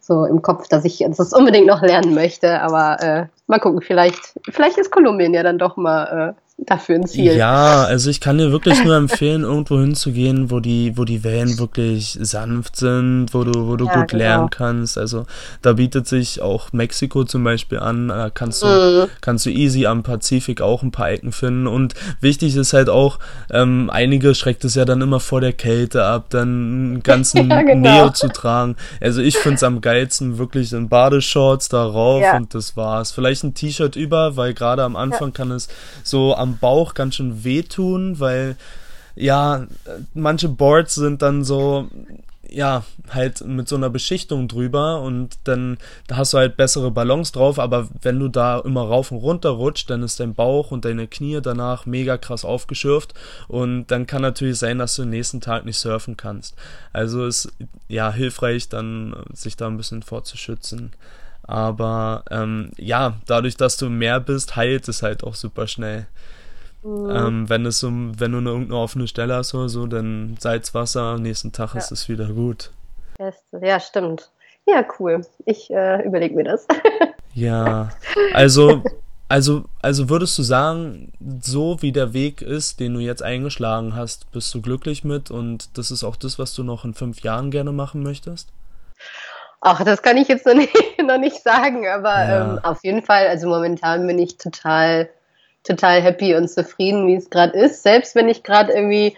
[0.00, 2.60] so im Kopf, dass ich das unbedingt noch lernen möchte.
[2.60, 7.06] Aber äh, mal gucken, vielleicht, vielleicht ist Kolumbien ja dann doch mal äh, dafür ein
[7.06, 7.34] Ziel.
[7.34, 11.58] Ja, also ich kann dir wirklich nur empfehlen, irgendwo hinzugehen, wo die, wo die Wellen
[11.58, 14.22] wirklich sanft sind, wo du, wo du ja, gut genau.
[14.22, 14.96] lernen kannst.
[14.96, 15.26] Also
[15.62, 19.08] da bietet sich auch Mexiko zum Beispiel an, da kannst du, mhm.
[19.20, 21.66] kannst du easy am Pazifik auch ein paar Ecken finden.
[21.66, 23.18] Und wichtig ist halt auch,
[23.50, 27.62] ähm, einige schreckt es ja dann immer vor der Kälte ab, dann einen ganzen ja,
[27.62, 28.04] genau.
[28.04, 28.76] Neo zu tragen.
[29.00, 32.36] Also ich finde es am geilsten wirklich in Badeshorts darauf ja.
[32.36, 33.10] und das war's.
[33.10, 35.68] Vielleicht ein T-Shirt über, weil gerade am Anfang kann es
[36.04, 38.56] so am Bauch ganz schön wehtun, weil
[39.16, 39.66] ja,
[40.12, 41.88] manche Boards sind dann so,
[42.48, 47.32] ja, halt mit so einer Beschichtung drüber und dann da hast du halt bessere Ballons
[47.32, 50.84] drauf, aber wenn du da immer rauf und runter rutscht, dann ist dein Bauch und
[50.84, 53.14] deine Knie danach mega krass aufgeschürft
[53.48, 56.54] und dann kann natürlich sein, dass du den nächsten Tag nicht surfen kannst.
[56.92, 57.52] Also ist
[57.88, 60.92] ja hilfreich, dann sich da ein bisschen vorzuschützen.
[61.46, 66.06] Aber ähm, ja, dadurch, dass du mehr bist, heilt es halt auch super schnell.
[66.82, 67.10] Mhm.
[67.10, 71.18] Ähm, wenn es so, wenn du eine irgendeine offene Stelle hast oder so, dann Salzwasser,
[71.18, 71.80] nächsten Tag ja.
[71.80, 72.70] ist es wieder gut.
[73.60, 74.30] Ja, stimmt.
[74.66, 75.22] Ja, cool.
[75.44, 76.66] Ich äh, überlege mir das.
[77.34, 77.90] ja,
[78.32, 78.82] also,
[79.28, 84.30] also, also würdest du sagen, so wie der Weg ist, den du jetzt eingeschlagen hast,
[84.32, 87.50] bist du glücklich mit und das ist auch das, was du noch in fünf Jahren
[87.50, 88.48] gerne machen möchtest?
[89.66, 90.72] Ach, das kann ich jetzt noch nicht,
[91.02, 92.42] noch nicht sagen, aber ja.
[92.42, 95.08] ähm, auf jeden Fall, also momentan bin ich total,
[95.62, 97.82] total happy und zufrieden, wie es gerade ist.
[97.82, 99.16] Selbst wenn ich gerade irgendwie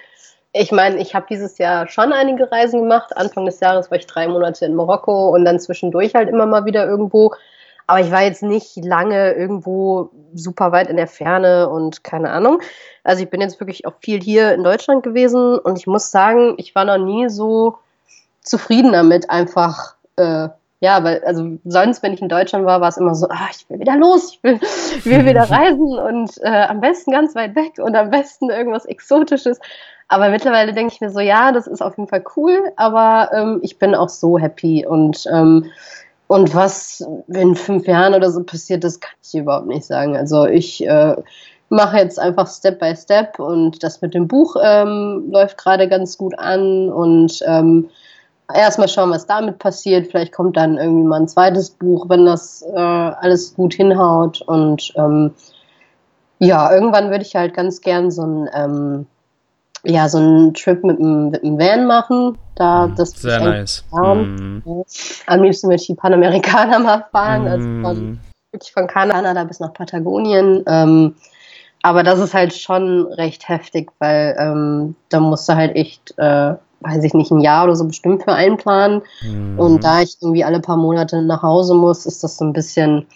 [0.59, 3.17] ich meine, ich habe dieses Jahr schon einige Reisen gemacht.
[3.17, 6.65] Anfang des Jahres war ich drei Monate in Marokko und dann zwischendurch halt immer mal
[6.65, 7.35] wieder irgendwo.
[7.87, 12.61] Aber ich war jetzt nicht lange irgendwo super weit in der Ferne und keine Ahnung.
[13.05, 16.55] Also ich bin jetzt wirklich auch viel hier in Deutschland gewesen und ich muss sagen,
[16.57, 17.79] ich war noch nie so
[18.43, 20.49] zufrieden damit, einfach äh,
[20.81, 23.69] ja, weil, also sonst, wenn ich in Deutschland war, war es immer so, ah, ich
[23.71, 24.61] will wieder los, ich will,
[24.99, 28.85] ich will wieder reisen und äh, am besten ganz weit weg und am besten irgendwas
[28.85, 29.59] Exotisches.
[30.09, 33.61] Aber mittlerweile denke ich mir so, ja, das ist auf jeden Fall cool, aber ähm,
[33.63, 35.71] ich bin auch so happy und ähm,
[36.29, 40.17] und was in fünf Jahren oder so passiert, das kann ich überhaupt nicht sagen.
[40.17, 41.15] Also ich äh,
[41.69, 46.19] mache jetzt einfach Step by Step und das mit dem Buch ähm, läuft gerade ganz
[46.19, 47.91] gut an und ähm,
[48.53, 50.09] erstmal schauen, was damit passiert.
[50.09, 54.43] Vielleicht kommt dann irgendwie mal ein zweites Buch, wenn das äh, alles gut hinhaut.
[54.43, 55.33] Und ähm,
[56.39, 59.07] ja, irgendwann würde ich halt ganz gern so ein ähm,
[59.89, 62.39] ja, so einen Trip mit einem, mit einem Van machen.
[62.57, 62.95] Da, mhm.
[62.97, 63.85] das Sehr nice.
[63.93, 64.59] Mm.
[65.27, 67.47] Am liebsten würde ich die Panamerikaner mal fahren, mm.
[67.47, 68.21] also von,
[68.53, 70.65] wirklich von Kanada bis nach Patagonien.
[70.67, 71.15] Ähm,
[71.83, 76.55] aber das ist halt schon recht heftig, weil ähm, da musst du halt echt äh,
[76.81, 79.03] weiß ich nicht, ein Jahr oder so bestimmt für einplanen.
[79.23, 79.59] Mhm.
[79.59, 83.07] Und da ich irgendwie alle paar Monate nach Hause muss, ist das so ein bisschen,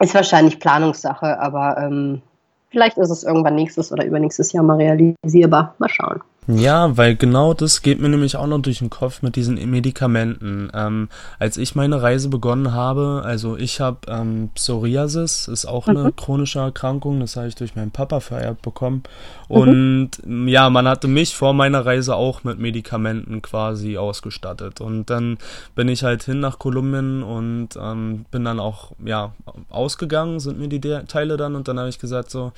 [0.00, 2.22] ist wahrscheinlich Planungssache, aber ähm,
[2.70, 5.74] vielleicht ist es irgendwann nächstes oder übernächstes Jahr mal realisierbar.
[5.78, 6.20] Mal schauen.
[6.50, 10.70] Ja, weil genau das geht mir nämlich auch noch durch den Kopf mit diesen Medikamenten.
[10.72, 16.04] Ähm, als ich meine Reise begonnen habe, also ich habe ähm, Psoriasis, ist auch eine
[16.04, 16.16] mhm.
[16.16, 19.02] chronische Erkrankung, das habe ich durch meinen Papa vererbt bekommen.
[19.50, 19.56] Mhm.
[19.56, 20.48] Und mhm.
[20.48, 24.80] ja, man hatte mich vor meiner Reise auch mit Medikamenten quasi ausgestattet.
[24.80, 25.36] Und dann
[25.74, 29.34] bin ich halt hin nach Kolumbien und ähm, bin dann auch ja
[29.68, 32.52] ausgegangen, sind mir die Teile dann und dann habe ich gesagt so,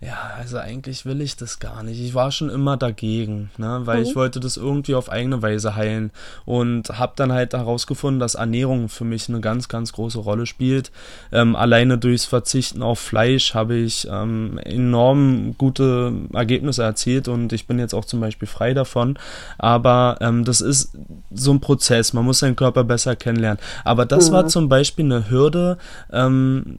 [0.00, 1.98] ja, also eigentlich will ich das gar nicht.
[2.00, 4.04] Ich war schon immer dagegen, ne, weil mhm.
[4.04, 6.10] ich wollte das irgendwie auf eigene Weise heilen
[6.44, 10.90] und habe dann halt herausgefunden, dass Ernährung für mich eine ganz, ganz große Rolle spielt.
[11.32, 17.66] Ähm, alleine durchs Verzichten auf Fleisch habe ich ähm, enorm gute Ergebnisse erzielt und ich
[17.66, 19.18] bin jetzt auch zum Beispiel frei davon.
[19.56, 20.92] Aber ähm, das ist
[21.32, 22.12] so ein Prozess.
[22.12, 23.60] Man muss seinen Körper besser kennenlernen.
[23.82, 24.34] Aber das mhm.
[24.34, 25.78] war zum Beispiel eine Hürde,
[26.12, 26.76] ähm,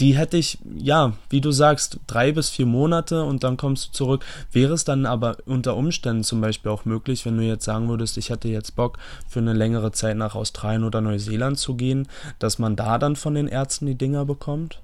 [0.00, 3.92] die hätte ich, ja, wie du sagst, drei bis vier Monate und dann kommst du
[3.92, 4.24] zurück.
[4.50, 8.18] Wäre es dann aber unter Umständen zum Beispiel auch möglich, wenn du jetzt sagen würdest,
[8.18, 12.58] ich hätte jetzt Bock, für eine längere Zeit nach Australien oder Neuseeland zu gehen, dass
[12.58, 14.80] man da dann von den Ärzten die Dinger bekommt?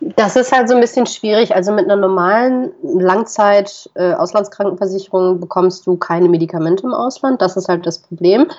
[0.00, 1.54] Das ist halt so ein bisschen schwierig.
[1.54, 7.40] Also mit einer normalen Langzeit-Auslandskrankenversicherung äh, bekommst du keine Medikamente im Ausland.
[7.40, 8.50] Das ist halt das Problem.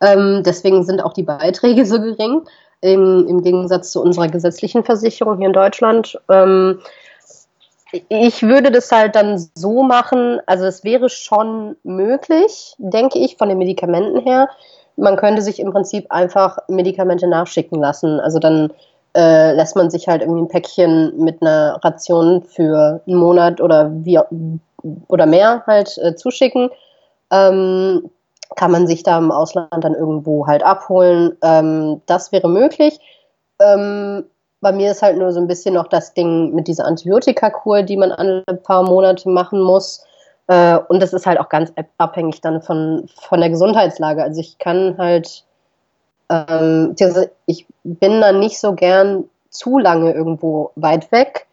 [0.00, 2.40] Ähm, deswegen sind auch die Beiträge so gering
[2.86, 6.18] im, im Gegensatz zu unserer gesetzlichen Versicherung hier in Deutschland.
[6.28, 6.80] Ähm,
[8.08, 13.48] ich würde das halt dann so machen, also es wäre schon möglich, denke ich, von
[13.48, 14.48] den Medikamenten her.
[14.96, 18.18] Man könnte sich im Prinzip einfach Medikamente nachschicken lassen.
[18.18, 18.72] Also dann
[19.16, 23.90] äh, lässt man sich halt irgendwie ein Päckchen mit einer Ration für einen Monat oder
[24.04, 24.18] wie
[25.08, 26.70] oder mehr halt äh, zuschicken.
[27.30, 28.10] Ähm,
[28.54, 31.36] kann man sich da im Ausland dann irgendwo halt abholen.
[31.42, 33.00] Ähm, das wäre möglich.
[33.60, 34.24] Ähm,
[34.60, 37.96] bei mir ist halt nur so ein bisschen noch das Ding mit dieser Antibiotikakur, die
[37.96, 40.04] man alle paar Monate machen muss.
[40.48, 44.22] Äh, und das ist halt auch ganz abhängig dann von, von der Gesundheitslage.
[44.22, 45.44] Also ich kann halt,
[46.30, 46.94] ähm,
[47.46, 51.46] ich bin dann nicht so gern zu lange irgendwo weit weg,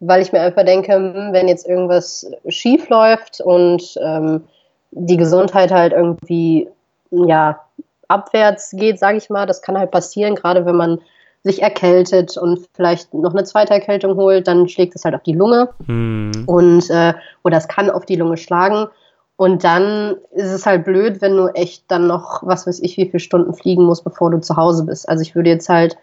[0.00, 4.44] weil ich mir einfach denke, hm, wenn jetzt irgendwas schief läuft und ähm,
[4.90, 6.68] die Gesundheit halt irgendwie,
[7.10, 7.60] ja,
[8.08, 9.46] abwärts geht, sage ich mal.
[9.46, 11.00] Das kann halt passieren, gerade wenn man
[11.42, 15.32] sich erkältet und vielleicht noch eine zweite Erkältung holt, dann schlägt es halt auf die
[15.32, 16.32] Lunge mhm.
[16.46, 18.88] und äh, oder es kann auf die Lunge schlagen
[19.36, 23.06] und dann ist es halt blöd, wenn du echt dann noch was weiß ich wie
[23.06, 25.08] viele Stunden fliegen musst, bevor du zu Hause bist.
[25.08, 25.96] Also ich würde jetzt halt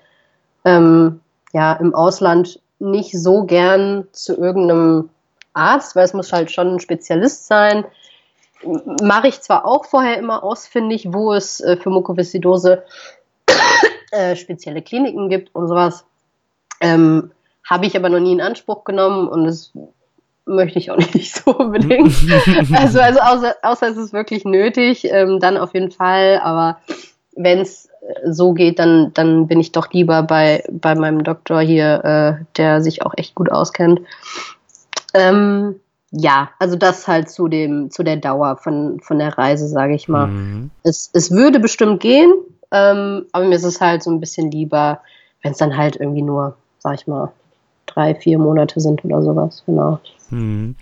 [0.63, 1.19] ähm,
[1.51, 5.09] ja im Ausland nicht so gern zu irgendeinem
[5.53, 7.83] Arzt, weil es muss halt schon ein Spezialist sein
[9.01, 12.83] mache ich zwar auch vorher immer ausfindig, wo es äh, für Mukoviszidose
[14.11, 16.05] äh, spezielle Kliniken gibt und sowas.
[16.81, 17.31] Ähm,
[17.67, 19.71] Habe ich aber noch nie in Anspruch genommen und das
[20.45, 22.13] möchte ich auch nicht so unbedingt.
[22.73, 26.39] also, also außer, außer es ist wirklich nötig, ähm, dann auf jeden Fall.
[26.43, 26.77] Aber
[27.35, 31.61] wenn es äh, so geht, dann, dann bin ich doch lieber bei, bei meinem Doktor
[31.61, 34.01] hier, äh, der sich auch echt gut auskennt.
[35.13, 35.79] Ähm,
[36.15, 40.07] ja, also das halt zu dem, zu der Dauer von, von der Reise, sage ich
[40.07, 40.27] mal.
[40.27, 40.69] Mhm.
[40.83, 42.31] Es, es würde bestimmt gehen,
[42.71, 45.01] ähm, aber mir ist es halt so ein bisschen lieber,
[45.41, 47.31] wenn es dann halt irgendwie nur, sag ich mal,
[47.87, 49.99] drei, vier Monate sind oder sowas, genau.
[50.29, 50.75] Mhm.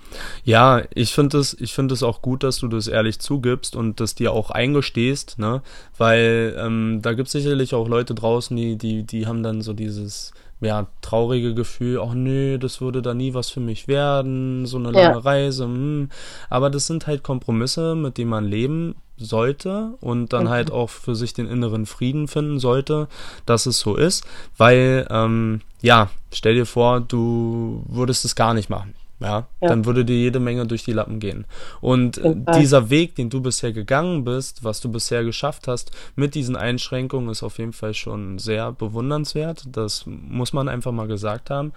[0.43, 4.01] Ja, ich finde es, ich finde es auch gut, dass du das ehrlich zugibst und
[4.01, 5.61] das dir auch eingestehst, ne?
[5.97, 9.73] Weil ähm, da gibt es sicherlich auch Leute draußen, die, die, die haben dann so
[9.73, 14.77] dieses ja, traurige Gefühl, ach nö, das würde da nie was für mich werden, so
[14.77, 15.17] eine lange ja.
[15.17, 15.65] Reise.
[15.65, 16.09] Hm.
[16.49, 20.49] Aber das sind halt Kompromisse, mit denen man leben sollte und dann mhm.
[20.49, 23.07] halt auch für sich den inneren Frieden finden sollte,
[23.45, 24.25] dass es so ist.
[24.57, 28.95] Weil, ähm, ja, stell dir vor, du würdest es gar nicht machen.
[29.21, 31.45] Ja, ja, dann würde dir jede Menge durch die Lappen gehen.
[31.79, 32.19] Und
[32.55, 37.29] dieser Weg, den du bisher gegangen bist, was du bisher geschafft hast, mit diesen Einschränkungen,
[37.29, 39.65] ist auf jeden Fall schon sehr bewundernswert.
[39.71, 41.71] Das muss man einfach mal gesagt haben.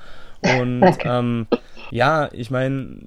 [0.45, 1.47] Und ähm,
[1.91, 2.99] ja, ich meine,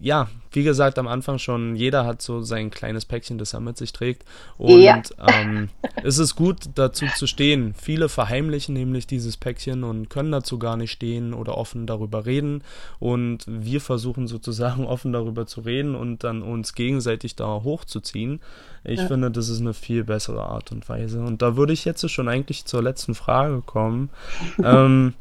[0.00, 3.76] ja, wie gesagt, am Anfang schon, jeder hat so sein kleines Päckchen, das er mit
[3.76, 4.24] sich trägt.
[4.56, 5.02] Und ja.
[5.28, 5.68] ähm,
[6.02, 7.74] es ist gut, dazu zu stehen.
[7.74, 12.62] Viele verheimlichen nämlich dieses Päckchen und können dazu gar nicht stehen oder offen darüber reden.
[12.98, 18.40] Und wir versuchen sozusagen offen darüber zu reden und dann uns gegenseitig da hochzuziehen.
[18.86, 19.06] Ich ja.
[19.06, 21.20] finde, das ist eine viel bessere Art und Weise.
[21.20, 24.10] Und da würde ich jetzt schon eigentlich zur letzten Frage kommen.
[24.62, 25.14] ähm,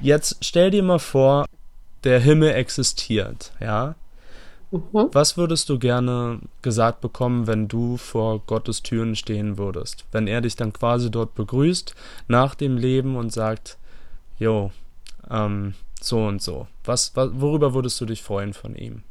[0.00, 1.46] jetzt stell dir mal vor,
[2.04, 3.94] der Himmel existiert, ja?
[4.70, 5.08] Mhm.
[5.12, 10.04] Was würdest du gerne gesagt bekommen, wenn du vor Gottes Türen stehen würdest?
[10.12, 11.94] Wenn er dich dann quasi dort begrüßt
[12.28, 13.78] nach dem Leben und sagt,
[14.38, 14.70] jo,
[15.28, 16.68] ähm, so und so.
[16.84, 19.02] Was, was, worüber würdest du dich freuen von ihm?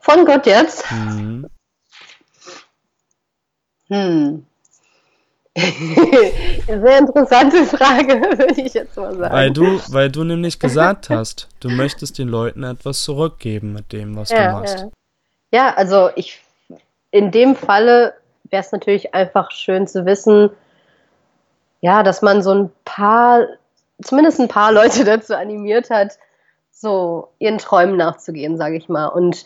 [0.00, 0.84] Von Gott jetzt?
[0.92, 1.46] Mhm.
[3.88, 4.44] Hm.
[5.56, 9.34] Sehr interessante Frage, würde ich jetzt mal sagen.
[9.34, 14.16] Weil du, weil du nämlich gesagt hast, du möchtest den Leuten etwas zurückgeben mit dem,
[14.16, 14.78] was ja, du machst.
[14.78, 14.88] Ja.
[15.58, 16.40] ja, also ich
[17.10, 18.14] in dem Falle
[18.50, 20.50] wäre es natürlich einfach schön zu wissen,
[21.80, 23.46] ja, dass man so ein paar,
[24.02, 26.18] zumindest ein paar Leute dazu animiert hat,
[26.70, 29.06] so ihren Träumen nachzugehen, sage ich mal.
[29.08, 29.44] Und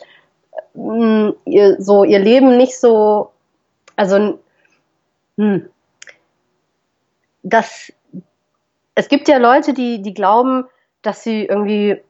[0.73, 3.31] mh, mm, ihr, so ihr Leben nicht so,
[3.95, 4.39] also
[5.37, 5.69] hm,
[7.43, 7.91] dass
[8.95, 10.65] es gibt ja Leute, die, die glauben,
[11.01, 12.01] dass sie irgendwie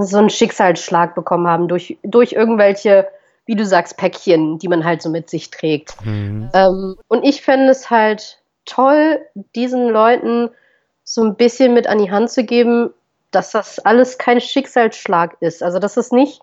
[0.00, 3.08] so einen Schicksalsschlag bekommen haben durch, durch irgendwelche,
[3.46, 5.94] wie du sagst, Päckchen, die man halt so mit sich trägt.
[6.04, 6.50] Mhm.
[6.52, 9.20] Ähm, und ich fände es halt toll,
[9.54, 10.50] diesen Leuten
[11.04, 12.90] so ein bisschen mit an die Hand zu geben,
[13.30, 15.62] dass das alles kein Schicksalsschlag ist.
[15.62, 16.42] Also, dass es nicht,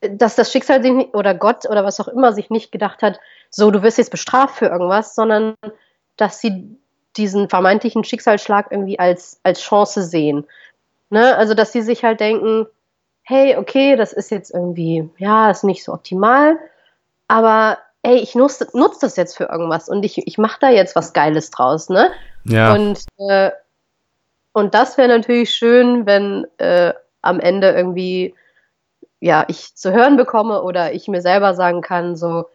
[0.00, 3.18] dass das Schicksal sich nicht, oder Gott oder was auch immer sich nicht gedacht hat,
[3.54, 5.54] so, du wirst jetzt bestraft für irgendwas, sondern
[6.16, 6.76] dass sie
[7.16, 10.46] diesen vermeintlichen Schicksalsschlag irgendwie als, als Chance sehen.
[11.10, 11.36] Ne?
[11.36, 12.66] Also, dass sie sich halt denken,
[13.22, 16.58] hey, okay, das ist jetzt irgendwie, ja, ist nicht so optimal,
[17.28, 20.96] aber ey, ich nutze nutz das jetzt für irgendwas und ich, ich mache da jetzt
[20.96, 22.10] was Geiles draus, ne?
[22.44, 22.74] Ja.
[22.74, 23.52] Und, äh,
[24.52, 28.34] und das wäre natürlich schön, wenn äh, am Ende irgendwie,
[29.20, 32.46] ja, ich zu hören bekomme oder ich mir selber sagen kann, so,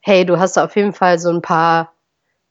[0.00, 1.92] hey, du hast auf jeden Fall so ein paar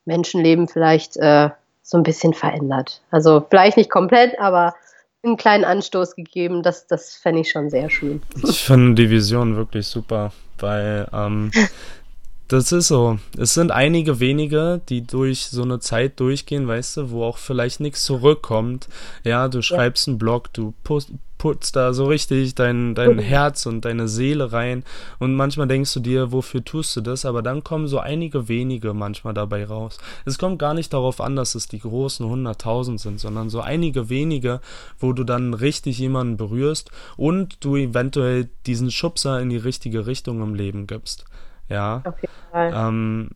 [0.05, 1.49] Menschenleben vielleicht äh,
[1.81, 3.01] so ein bisschen verändert.
[3.11, 4.75] Also vielleicht nicht komplett, aber
[5.23, 6.63] einen kleinen Anstoß gegeben.
[6.63, 8.21] Das, das fände ich schon sehr schön.
[8.43, 11.51] Ich finde die Vision wirklich super, weil ähm,
[12.47, 13.19] das ist so.
[13.37, 17.79] Es sind einige wenige, die durch so eine Zeit durchgehen, weißt du, wo auch vielleicht
[17.79, 18.87] nichts zurückkommt.
[19.23, 20.11] Ja, du schreibst ja.
[20.11, 24.83] einen Blog, du post, putzt da so richtig dein, dein Herz und deine Seele rein.
[25.19, 27.25] Und manchmal denkst du dir, wofür tust du das?
[27.25, 29.97] Aber dann kommen so einige wenige manchmal dabei raus.
[30.25, 34.09] Es kommt gar nicht darauf an, dass es die großen 100.000 sind, sondern so einige
[34.09, 34.61] wenige,
[34.99, 40.41] wo du dann richtig jemanden berührst und du eventuell diesen Schubser in die richtige Richtung
[40.41, 41.25] im Leben gibst.
[41.69, 42.01] Ja.
[42.05, 42.73] Auf jeden Fall.
[42.73, 43.29] Ähm,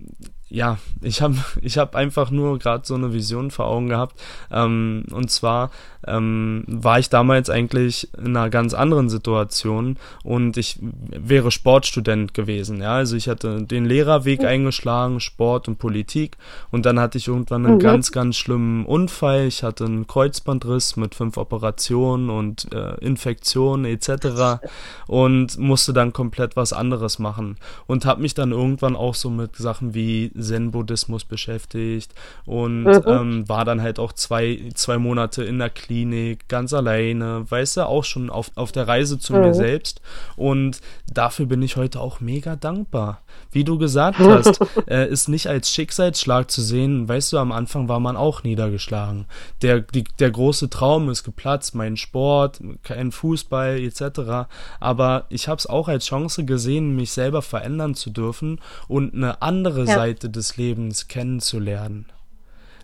[0.52, 4.22] ja, ich habe ich hab einfach nur gerade so eine Vision vor Augen gehabt.
[4.52, 5.72] Ähm, und zwar
[6.06, 12.82] ähm, war ich damals eigentlich in einer ganz anderen Situation und ich wäre Sportstudent gewesen.
[12.82, 14.48] Ja, also ich hatte den Lehrerweg mhm.
[14.48, 16.38] eingeschlagen, Sport und Politik.
[16.72, 17.80] Und dann hatte ich irgendwann einen mhm.
[17.80, 19.46] ganz, ganz schlimmen Unfall.
[19.46, 24.66] Ich hatte einen Kreuzbandriss mit fünf Operationen und äh, Infektionen etc.
[25.08, 27.58] und musste dann komplett was anderes machen.
[27.88, 32.14] Und habe mich dann irgendwann auch so mit Sachen wie Zen-Buddhismus beschäftigt
[32.46, 33.04] und mhm.
[33.06, 37.86] ähm, war dann halt auch zwei, zwei Monate in der Klinik, ganz alleine, weißt du,
[37.88, 39.42] auch schon auf, auf der Reise zu mhm.
[39.42, 40.02] mir selbst.
[40.36, 40.82] Und
[41.12, 43.22] dafür bin ich heute auch mega dankbar.
[43.52, 47.90] Wie du gesagt hast, äh, ist nicht als Schicksalsschlag zu sehen, weißt du, am Anfang
[47.90, 49.26] war man auch niedergeschlagen.
[49.62, 54.50] Der, die, der große Traum ist geplatzt, mein Sport, kein Fußball etc.
[54.80, 59.42] Aber ich habe es auch als Chance gesehen, mich selber verändern zu dürfen und eine
[59.42, 59.96] andere ja.
[59.96, 62.06] Seite des Lebens kennenzulernen.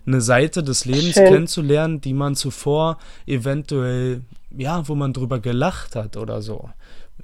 [0.06, 1.32] eine Seite des Lebens Schön.
[1.32, 6.68] kennenzulernen, die man zuvor eventuell, ja, wo man drüber gelacht hat oder so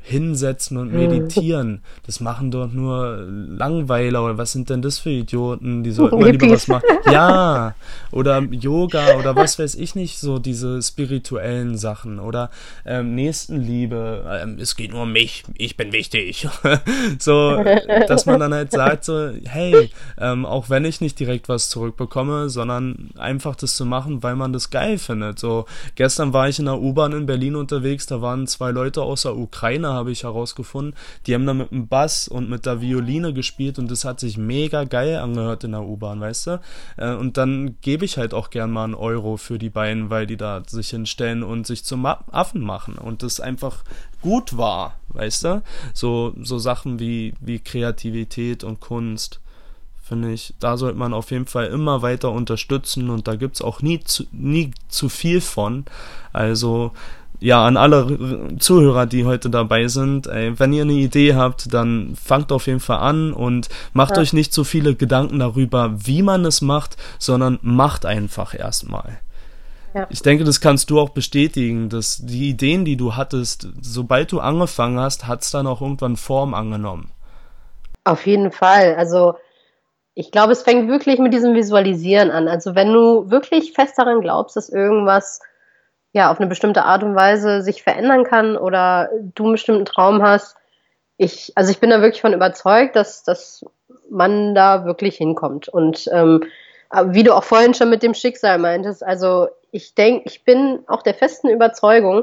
[0.03, 1.83] hinsetzen und meditieren.
[2.05, 5.83] Das machen doch nur Langweiler oder was sind denn das für Idioten?
[5.83, 6.85] Die sollten mal lieber was machen.
[7.11, 7.75] Ja,
[8.11, 12.51] oder Yoga oder was weiß ich nicht, so diese spirituellen Sachen oder
[12.85, 14.41] ähm, Nächstenliebe.
[14.43, 16.49] Ähm, es geht nur um mich, ich bin wichtig.
[17.19, 17.65] so,
[18.07, 22.51] dass man dann halt sagt so, hey, ähm, auch wenn ich nicht direkt was zurückbekomme,
[22.51, 25.39] sondern einfach das zu machen, weil man das geil findet.
[25.39, 25.65] So,
[25.95, 29.37] gestern war ich in der U-Bahn in Berlin unterwegs, da waren zwei Leute aus der
[29.37, 30.95] Ukraine habe ich herausgefunden.
[31.27, 34.37] Die haben da mit dem Bass und mit der Violine gespielt und das hat sich
[34.37, 36.61] mega geil angehört in der U-Bahn, weißt du?
[36.97, 40.27] Äh, und dann gebe ich halt auch gern mal einen Euro für die beiden, weil
[40.27, 43.85] die da sich hinstellen und sich zum Affen machen und das einfach
[44.23, 45.63] gut war, weißt du?
[45.93, 49.41] So, so Sachen wie, wie Kreativität und Kunst
[50.05, 53.63] finde ich, da sollte man auf jeden Fall immer weiter unterstützen und da gibt es
[53.63, 55.87] auch nie zu, nie zu viel von.
[56.33, 56.93] Also
[57.45, 62.17] ja, an alle Zuhörer, die heute dabei sind, ey, wenn ihr eine Idee habt, dann
[62.17, 64.23] fangt auf jeden Fall an und macht ja.
[64.23, 69.19] euch nicht so viele Gedanken darüber, wie man es macht, sondern macht einfach erstmal.
[69.93, 70.07] Ja.
[70.09, 74.41] Ich denke, das kannst du auch bestätigen, dass die Ideen, die du hattest, sobald du
[74.41, 77.11] angefangen hast, hat es dann auch irgendwann Form angenommen.
[78.05, 78.95] Auf jeden Fall.
[78.95, 79.35] Also
[80.15, 82.49] ich glaube, es fängt wirklich mit diesem Visualisieren an.
[82.49, 85.41] Also wenn du wirklich fest daran glaubst, dass irgendwas
[86.15, 90.23] ja, auf eine bestimmte Art und Weise sich verändern kann oder du einen bestimmten Traum
[90.23, 90.57] hast.
[91.17, 93.67] Ich, also ich bin da wirklich von überzeugt, dass, dass
[94.09, 95.69] man da wirklich hinkommt.
[95.69, 96.45] Und ähm,
[97.07, 101.03] wie du auch vorhin schon mit dem Schicksal meintest, also ich denke, ich bin auch
[101.03, 102.23] der festen Überzeugung,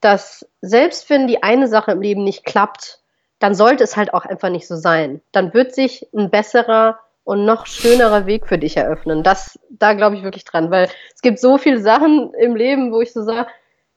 [0.00, 3.00] dass selbst wenn die eine Sache im Leben nicht klappt,
[3.40, 5.20] dann sollte es halt auch einfach nicht so sein.
[5.32, 6.98] Dann wird sich ein besserer
[7.28, 9.22] und noch schönerer Weg für dich eröffnen.
[9.22, 13.02] Das, da glaube ich wirklich dran, weil es gibt so viele Sachen im Leben, wo
[13.02, 13.48] ich so sage,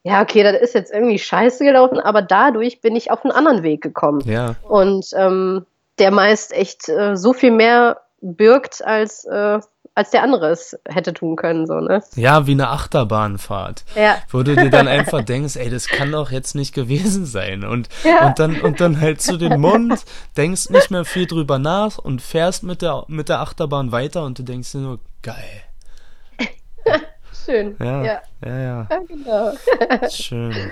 [0.03, 3.63] ja, okay, das ist jetzt irgendwie scheiße gelaufen, aber dadurch bin ich auf einen anderen
[3.63, 4.19] Weg gekommen.
[4.25, 4.55] Ja.
[4.67, 5.65] Und ähm,
[5.97, 9.61] der meist echt äh, so viel mehr birgt als äh,
[9.93, 12.01] als der andere es hätte tun können, so, ne?
[12.15, 13.83] Ja, wie eine Achterbahnfahrt.
[13.95, 14.17] Ja.
[14.29, 17.65] Wo du dir dann einfach denkst, ey, das kann doch jetzt nicht gewesen sein.
[17.65, 18.27] Und, ja.
[18.27, 20.05] und dann, und dann hältst du den Mund,
[20.37, 24.39] denkst nicht mehr viel drüber nach und fährst mit der, mit der Achterbahn weiter und
[24.39, 25.63] du denkst dir nur, geil.
[27.45, 27.75] Schön.
[27.79, 28.57] Ja, ja, ja.
[28.57, 28.87] ja.
[28.89, 29.51] ja genau.
[30.09, 30.71] Schön.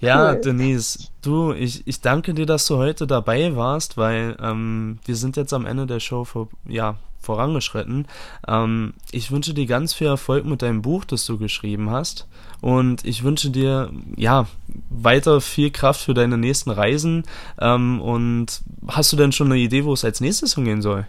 [0.00, 0.40] Ja, cool.
[0.40, 5.36] Denise, du, ich, ich danke dir, dass du heute dabei warst, weil ähm, wir sind
[5.36, 8.06] jetzt am Ende der Show vor, ja, vorangeschritten.
[8.46, 12.26] Ähm, ich wünsche dir ganz viel Erfolg mit deinem Buch, das du geschrieben hast.
[12.60, 14.46] Und ich wünsche dir, ja,
[14.90, 17.24] weiter viel Kraft für deine nächsten Reisen.
[17.60, 21.06] Ähm, und hast du denn schon eine Idee, wo es als nächstes hingehen soll?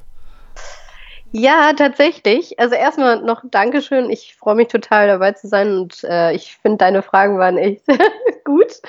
[1.31, 2.59] Ja, tatsächlich.
[2.59, 4.09] Also erstmal noch Dankeschön.
[4.09, 7.83] Ich freue mich total dabei zu sein und äh, ich finde deine Fragen waren echt
[8.45, 8.81] gut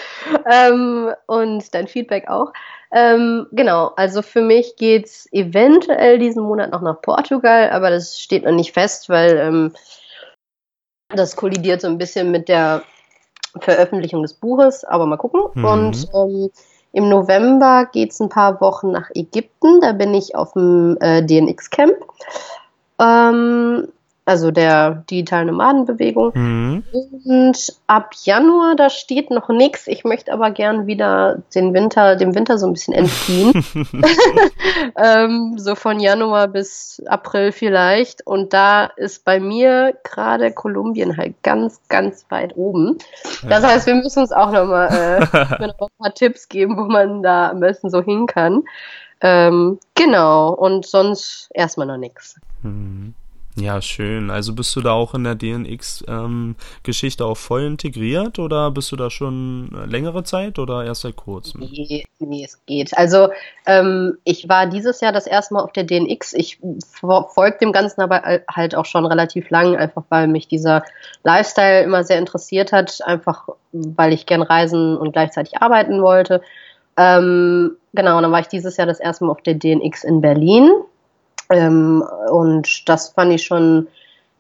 [0.51, 2.53] ähm, und dein Feedback auch.
[2.91, 8.45] Ähm, genau, also für mich geht's eventuell diesen Monat noch nach Portugal, aber das steht
[8.45, 9.75] noch nicht fest, weil ähm,
[11.09, 12.83] das kollidiert so ein bisschen mit der
[13.61, 15.43] Veröffentlichung des Buches, aber mal gucken.
[15.55, 15.65] Mhm.
[15.65, 16.51] Und ähm,
[16.99, 19.81] im November geht es ein paar Wochen nach Ägypten.
[19.81, 21.95] Da bin ich auf dem äh, DNX-Camp.
[23.01, 23.87] Ähm,
[24.29, 26.33] also der digitalen Nomadenbewegung.
[26.35, 26.85] Mhm.
[27.25, 29.87] Und ab Januar, da steht noch nichts.
[29.87, 33.53] Ich möchte aber gern wieder den Winter, dem Winter so ein bisschen entfliehen.
[34.97, 38.27] ähm, so von Januar bis April vielleicht.
[38.27, 42.99] Und da ist bei mir gerade Kolumbien halt ganz, ganz weit oben.
[43.49, 44.89] Das heißt, wir müssen uns auch nochmal
[45.33, 48.65] äh, noch ein paar Tipps geben, wo man da am besten so hin kann.
[49.23, 50.51] Ähm, genau.
[50.51, 52.39] Und sonst erstmal noch nichts.
[52.63, 53.15] Mhm.
[53.61, 54.31] Ja, schön.
[54.31, 58.97] Also bist du da auch in der DNX-Geschichte ähm, auch voll integriert oder bist du
[58.97, 61.61] da schon längere Zeit oder erst seit kurzem?
[61.61, 62.97] Nee, nee es geht.
[62.97, 63.29] Also
[63.67, 66.35] ähm, ich war dieses Jahr das erste Mal auf der DNX.
[66.35, 66.61] Ich
[67.35, 70.85] folge dem Ganzen aber halt auch schon relativ lang, einfach weil mich dieser
[71.25, 76.43] Lifestyle immer sehr interessiert hat, einfach weil ich gern reisen und gleichzeitig arbeiten wollte.
[76.97, 80.71] Ähm, genau, dann war ich dieses Jahr das erste Mal auf der DNX in Berlin
[81.51, 83.89] ähm, und das fand ich schon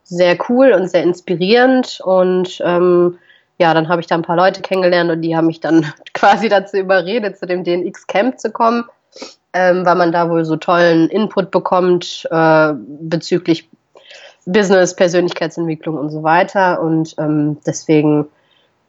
[0.05, 2.01] sehr cool und sehr inspirierend.
[2.05, 3.19] Und ähm,
[3.59, 6.49] ja, dann habe ich da ein paar Leute kennengelernt und die haben mich dann quasi
[6.49, 8.85] dazu überredet, zu dem DNX Camp zu kommen,
[9.53, 13.69] ähm, weil man da wohl so tollen Input bekommt äh, bezüglich
[14.47, 16.81] Business, Persönlichkeitsentwicklung und so weiter.
[16.81, 18.27] Und ähm, deswegen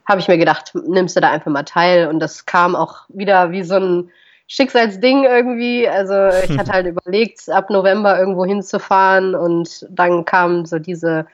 [0.06, 2.08] habe ich mir gedacht, nimmst du da einfach mal teil.
[2.08, 4.10] Und das kam auch wieder wie so ein
[4.50, 5.88] Schicksalsding irgendwie.
[5.88, 11.26] Also ich hatte halt überlegt, ab November irgendwo hinzufahren und dann kam so diese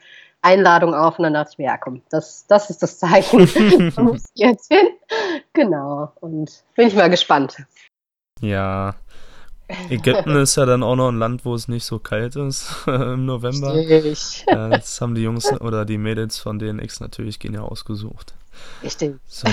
[0.43, 3.39] Einladung auf und dann dachte ich mir, ja komm, das, das ist das Zeichen.
[3.95, 4.87] da muss ich jetzt hin.
[5.53, 6.11] Genau.
[6.21, 7.57] Und bin ich mal gespannt.
[8.39, 8.93] Ja.
[9.89, 13.25] Ägypten ist ja dann auch noch ein Land, wo es nicht so kalt ist im
[13.25, 13.73] November.
[13.73, 14.45] Richtig.
[14.45, 18.33] das haben die Jungs oder die Mädels von DNX natürlich genial ausgesucht.
[18.81, 19.15] Richtig.
[19.27, 19.49] So,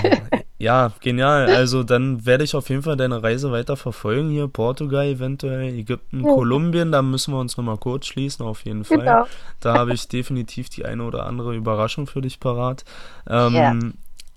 [0.58, 1.46] ja, genial.
[1.48, 4.46] Also dann werde ich auf jeden Fall deine Reise weiter verfolgen hier.
[4.46, 6.32] Portugal, eventuell Ägypten, ja.
[6.32, 6.92] Kolumbien.
[6.92, 8.98] Da müssen wir uns nochmal kurz schließen, auf jeden Fall.
[8.98, 9.26] Genau.
[9.60, 12.84] Da habe ich definitiv die eine oder andere Überraschung für dich parat.
[13.28, 13.54] Ähm,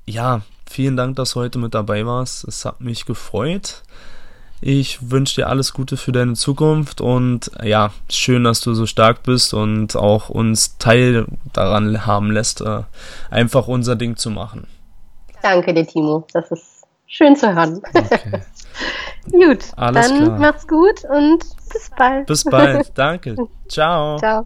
[0.08, 0.38] ja.
[0.38, 2.46] ja, vielen Dank, dass du heute mit dabei warst.
[2.46, 3.84] Es hat mich gefreut.
[4.60, 9.22] Ich wünsche dir alles Gute für deine Zukunft und ja, schön, dass du so stark
[9.22, 12.82] bist und auch uns Teil daran haben lässt, äh,
[13.30, 14.66] einfach unser Ding zu machen.
[15.48, 16.26] Danke dir, Timo.
[16.34, 17.82] Das ist schön zu hören.
[17.94, 18.42] Okay.
[19.32, 20.40] gut, alles dann klar.
[20.40, 21.40] mach's gut und
[21.72, 22.26] bis bald.
[22.26, 22.92] Bis bald.
[22.98, 23.36] Danke.
[23.70, 24.18] Ciao.
[24.18, 24.46] Ciao.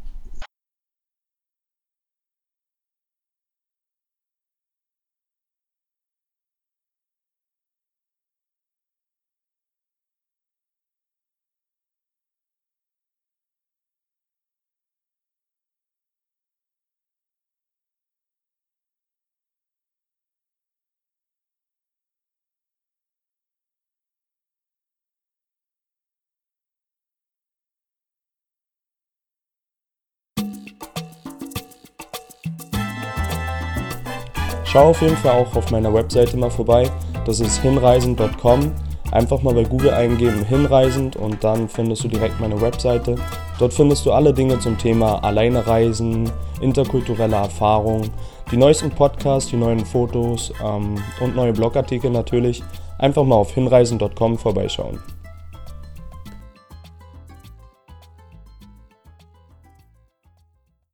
[34.71, 36.89] Schau auf jeden Fall auch auf meiner Webseite mal vorbei.
[37.25, 38.71] Das ist hinreisend.com.
[39.11, 43.15] Einfach mal bei Google eingeben hinreisend und dann findest du direkt meine Webseite.
[43.59, 48.03] Dort findest du alle Dinge zum Thema Alleine reisen, interkulturelle Erfahrung,
[48.49, 52.63] die neuesten Podcasts, die neuen Fotos ähm, und neue Blogartikel natürlich.
[52.97, 55.01] Einfach mal auf hinreisend.com vorbeischauen.